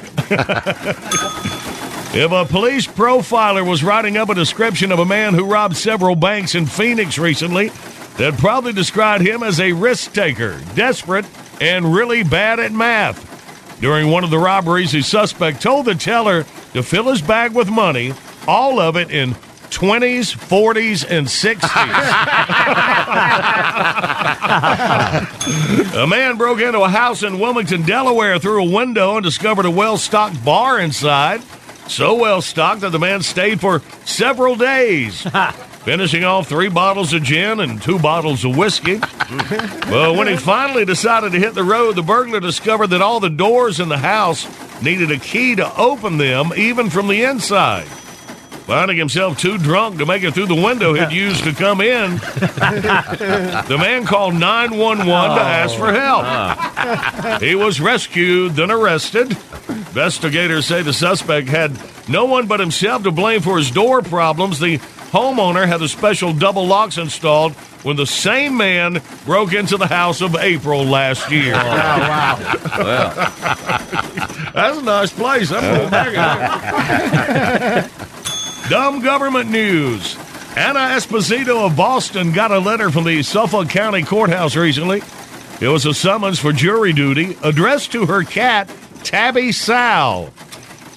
If 2.12 2.32
a 2.32 2.44
police 2.44 2.88
profiler 2.88 3.64
was 3.64 3.84
writing 3.84 4.16
up 4.16 4.30
a 4.30 4.34
description 4.34 4.90
of 4.90 4.98
a 4.98 5.04
man 5.04 5.32
who 5.32 5.44
robbed 5.44 5.76
several 5.76 6.16
banks 6.16 6.56
in 6.56 6.66
Phoenix 6.66 7.18
recently, 7.18 7.70
they'd 8.16 8.36
probably 8.36 8.72
describe 8.72 9.20
him 9.20 9.44
as 9.44 9.60
a 9.60 9.72
risk 9.72 10.12
taker, 10.12 10.60
desperate, 10.74 11.24
and 11.60 11.94
really 11.94 12.24
bad 12.24 12.58
at 12.58 12.72
math. 12.72 13.78
During 13.80 14.10
one 14.10 14.24
of 14.24 14.30
the 14.30 14.40
robberies, 14.40 14.90
the 14.90 15.02
suspect 15.02 15.62
told 15.62 15.86
the 15.86 15.94
teller 15.94 16.42
to 16.72 16.82
fill 16.82 17.04
his 17.04 17.22
bag 17.22 17.52
with 17.52 17.70
money, 17.70 18.12
all 18.48 18.80
of 18.80 18.96
it 18.96 19.12
in 19.12 19.34
20s, 19.70 20.34
40s, 20.36 21.06
and 21.08 21.28
60s. 21.28 21.62
a 26.02 26.06
man 26.08 26.36
broke 26.36 26.60
into 26.60 26.80
a 26.80 26.88
house 26.88 27.22
in 27.22 27.38
Wilmington, 27.38 27.82
Delaware 27.82 28.40
through 28.40 28.64
a 28.64 28.68
window 28.68 29.14
and 29.14 29.22
discovered 29.22 29.64
a 29.64 29.70
well 29.70 29.96
stocked 29.96 30.44
bar 30.44 30.80
inside. 30.80 31.40
So 31.90 32.14
well 32.14 32.40
stocked 32.40 32.82
that 32.82 32.92
the 32.92 33.00
man 33.00 33.20
stayed 33.20 33.60
for 33.60 33.82
several 34.04 34.54
days, 34.54 35.22
finishing 35.82 36.22
off 36.22 36.48
three 36.48 36.68
bottles 36.68 37.12
of 37.12 37.24
gin 37.24 37.58
and 37.58 37.82
two 37.82 37.98
bottles 37.98 38.44
of 38.44 38.56
whiskey. 38.56 39.00
well, 39.90 40.14
when 40.14 40.28
he 40.28 40.36
finally 40.36 40.84
decided 40.84 41.32
to 41.32 41.38
hit 41.40 41.54
the 41.54 41.64
road, 41.64 41.96
the 41.96 42.02
burglar 42.02 42.38
discovered 42.38 42.86
that 42.88 43.02
all 43.02 43.18
the 43.18 43.28
doors 43.28 43.80
in 43.80 43.88
the 43.88 43.98
house 43.98 44.46
needed 44.80 45.10
a 45.10 45.18
key 45.18 45.56
to 45.56 45.76
open 45.76 46.16
them, 46.16 46.52
even 46.56 46.90
from 46.90 47.08
the 47.08 47.24
inside. 47.24 47.88
Finding 47.88 48.96
himself 48.96 49.36
too 49.36 49.58
drunk 49.58 49.98
to 49.98 50.06
make 50.06 50.22
it 50.22 50.32
through 50.32 50.46
the 50.46 50.54
window 50.54 50.94
he'd 50.94 51.10
used 51.12 51.42
to 51.42 51.52
come 51.52 51.80
in, 51.80 52.18
the 52.18 53.76
man 53.80 54.04
called 54.04 54.34
911 54.34 55.06
to 55.06 55.12
oh. 55.12 55.44
ask 55.44 55.76
for 55.76 55.92
help. 55.92 56.22
Ah. 56.24 57.38
He 57.40 57.56
was 57.56 57.80
rescued, 57.80 58.52
then 58.52 58.70
arrested. 58.70 59.36
Investigators 59.90 60.66
say 60.66 60.82
the 60.82 60.92
suspect 60.92 61.48
had 61.48 61.72
no 62.08 62.24
one 62.24 62.46
but 62.46 62.60
himself 62.60 63.02
to 63.02 63.10
blame 63.10 63.40
for 63.40 63.58
his 63.58 63.70
door 63.72 64.02
problems. 64.02 64.60
The 64.60 64.78
homeowner 64.78 65.66
had 65.66 65.78
the 65.78 65.88
special 65.88 66.32
double 66.32 66.64
locks 66.66 66.96
installed 66.96 67.54
when 67.82 67.96
the 67.96 68.06
same 68.06 68.56
man 68.56 69.02
broke 69.24 69.52
into 69.52 69.76
the 69.76 69.88
house 69.88 70.20
of 70.20 70.36
April 70.36 70.84
last 70.84 71.28
year. 71.30 71.54
Oh, 71.54 71.58
wow. 71.58 72.36
That's 74.54 74.78
a 74.78 74.82
nice 74.82 75.12
place. 75.12 75.50
I'm 75.50 75.62
going 75.62 75.90
back. 75.90 77.90
Dumb 78.68 79.02
government 79.02 79.50
news. 79.50 80.16
Anna 80.56 80.80
Esposito 80.80 81.66
of 81.66 81.76
Boston 81.76 82.32
got 82.32 82.50
a 82.52 82.58
letter 82.58 82.90
from 82.90 83.04
the 83.04 83.22
Suffolk 83.22 83.68
County 83.68 84.02
Courthouse 84.02 84.56
recently. 84.56 85.02
It 85.60 85.68
was 85.68 85.86
a 85.86 85.94
summons 85.94 86.38
for 86.38 86.52
jury 86.52 86.92
duty 86.92 87.36
addressed 87.42 87.92
to 87.92 88.06
her 88.06 88.22
cat, 88.24 88.70
Tabby 89.02 89.52
Sal. 89.52 90.30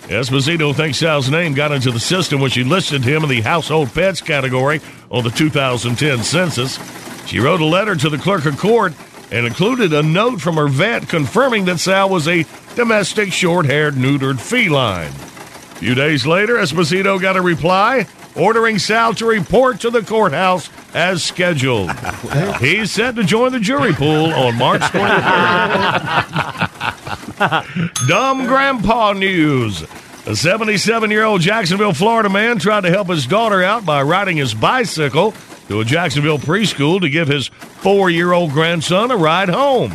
Esposito 0.07 0.75
thinks 0.75 0.97
Sal's 0.97 1.29
name 1.29 1.53
got 1.53 1.71
into 1.71 1.89
the 1.91 1.99
system 1.99 2.41
when 2.41 2.51
she 2.51 2.63
listed 2.63 3.03
him 3.03 3.23
in 3.23 3.29
the 3.29 3.41
household 3.41 3.93
pets 3.93 4.21
category 4.21 4.81
on 5.09 5.23
the 5.23 5.29
2010 5.29 6.23
census. 6.23 6.77
She 7.25 7.39
wrote 7.39 7.61
a 7.61 7.65
letter 7.65 7.95
to 7.95 8.09
the 8.09 8.17
clerk 8.17 8.45
of 8.45 8.57
court 8.57 8.93
and 9.31 9.47
included 9.47 9.93
a 9.93 10.03
note 10.03 10.41
from 10.41 10.55
her 10.55 10.67
vet 10.67 11.07
confirming 11.07 11.65
that 11.65 11.79
Sal 11.79 12.09
was 12.09 12.27
a 12.27 12.45
domestic 12.75 13.31
short 13.31 13.65
haired 13.65 13.95
neutered 13.95 14.39
feline. 14.39 15.07
A 15.07 15.75
few 15.77 15.95
days 15.95 16.25
later, 16.25 16.55
Esposito 16.55 17.19
got 17.19 17.37
a 17.37 17.41
reply 17.41 18.05
ordering 18.35 18.79
Sal 18.79 19.13
to 19.15 19.25
report 19.25 19.79
to 19.81 19.89
the 19.89 20.01
courthouse 20.01 20.69
as 20.93 21.23
scheduled. 21.23 21.91
He's 22.59 22.91
set 22.91 23.15
to 23.15 23.23
join 23.23 23.51
the 23.53 23.59
jury 23.59 23.93
pool 23.93 24.33
on 24.33 24.57
March 24.57 24.81
23rd. 24.81 26.69
Dumb 28.07 28.45
grandpa 28.45 29.13
news. 29.13 29.83
A 30.25 30.35
77 30.35 31.11
year 31.11 31.25
old 31.25 31.41
Jacksonville, 31.41 31.93
Florida 31.93 32.29
man 32.29 32.59
tried 32.59 32.81
to 32.81 32.89
help 32.89 33.09
his 33.09 33.27
daughter 33.27 33.63
out 33.63 33.85
by 33.85 34.01
riding 34.01 34.37
his 34.37 34.53
bicycle 34.53 35.33
to 35.67 35.81
a 35.81 35.85
Jacksonville 35.85 36.39
preschool 36.39 37.01
to 37.01 37.09
give 37.09 37.27
his 37.27 37.47
four 37.47 38.09
year 38.09 38.31
old 38.31 38.51
grandson 38.51 39.11
a 39.11 39.17
ride 39.17 39.49
home. 39.49 39.93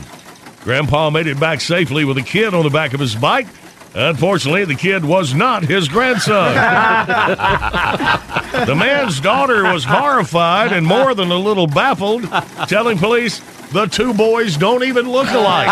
Grandpa 0.65 1.11
made 1.11 1.27
it 1.27 1.41
back 1.41 1.61
safely 1.61 2.05
with 2.05 2.19
a 2.19 2.23
kid 2.23 2.53
on 2.53 2.65
the 2.65 2.71
back 2.71 2.93
of 2.93 3.01
his 3.01 3.15
bike. 3.15 3.47
Unfortunately, 3.95 4.67
the 4.67 4.75
kid 4.75 5.05
was 5.05 5.33
not 5.33 5.65
his 5.65 5.89
grandson. 5.89 6.55
the 8.67 8.75
man's 8.75 9.21
daughter 9.21 9.73
was 9.73 9.85
horrified 9.85 10.73
and 10.73 10.87
more 10.87 11.15
than 11.15 11.31
a 11.31 11.39
little 11.39 11.67
baffled, 11.67 12.25
telling 12.69 12.99
police 12.99 13.41
the 13.73 13.87
two 13.87 14.15
boys 14.15 14.57
don't 14.57 14.83
even 14.85 15.09
look 15.11 15.29
alike. 15.29 15.69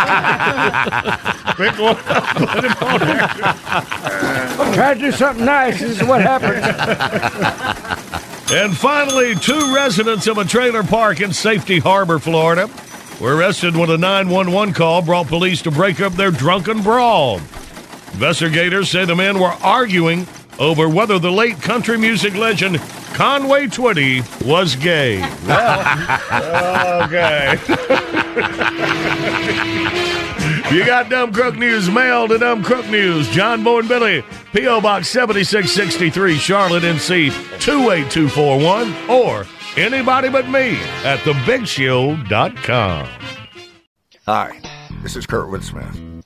Pick 1.56 1.78
one 1.78 1.96
up, 2.06 2.26
put 2.36 2.64
him 2.64 2.72
on 2.80 3.00
there. 3.00 3.28
I'm 4.58 4.98
to 4.98 5.00
do 5.00 5.12
something 5.12 5.44
nice. 5.44 5.80
This 5.80 6.00
is 6.00 6.06
what 6.06 6.20
happens. 6.20 6.64
And 8.52 8.76
finally, 8.76 9.34
two 9.34 9.74
residents 9.74 10.28
of 10.28 10.38
a 10.38 10.44
trailer 10.44 10.84
park 10.84 11.20
in 11.20 11.32
Safety 11.32 11.80
Harbor, 11.80 12.20
Florida, 12.20 12.70
were 13.20 13.34
arrested 13.34 13.76
when 13.76 13.90
a 13.90 13.96
911 13.96 14.72
call 14.72 15.02
brought 15.02 15.26
police 15.26 15.62
to 15.62 15.70
break 15.70 16.00
up 16.00 16.12
their 16.12 16.30
drunken 16.30 16.82
brawl. 16.82 17.40
Investigators 18.12 18.88
say 18.88 19.04
the 19.04 19.16
men 19.16 19.40
were 19.40 19.54
arguing 19.62 20.26
over 20.58 20.88
whether 20.88 21.18
the 21.18 21.30
late 21.30 21.60
country 21.60 21.98
music 21.98 22.34
legend 22.34 22.78
Conway 23.14 23.66
Twitty 23.66 24.20
was 24.46 24.76
gay. 24.76 25.16
okay. 27.04 27.56
you 30.70 30.84
got 30.84 31.08
Dumb 31.08 31.32
Crook 31.32 31.56
News 31.56 31.88
mail 31.88 32.28
to 32.28 32.38
Dumb 32.38 32.62
Crook 32.62 32.86
News. 32.88 33.28
John 33.30 33.64
Boy 33.64 33.80
and 33.80 33.88
Billy, 33.88 34.22
P.O. 34.52 34.80
Box 34.80 35.08
7663, 35.08 36.36
Charlotte, 36.36 36.82
NC 36.82 37.30
28241, 37.60 38.94
or 39.08 39.46
anybody 39.76 40.28
but 40.28 40.48
me 40.48 40.76
at 41.04 41.18
thebigshow.com. 41.20 43.08
Hi, 44.26 44.60
this 45.02 45.16
is 45.16 45.26
Kurtwood 45.26 45.62
Smith. 45.62 46.15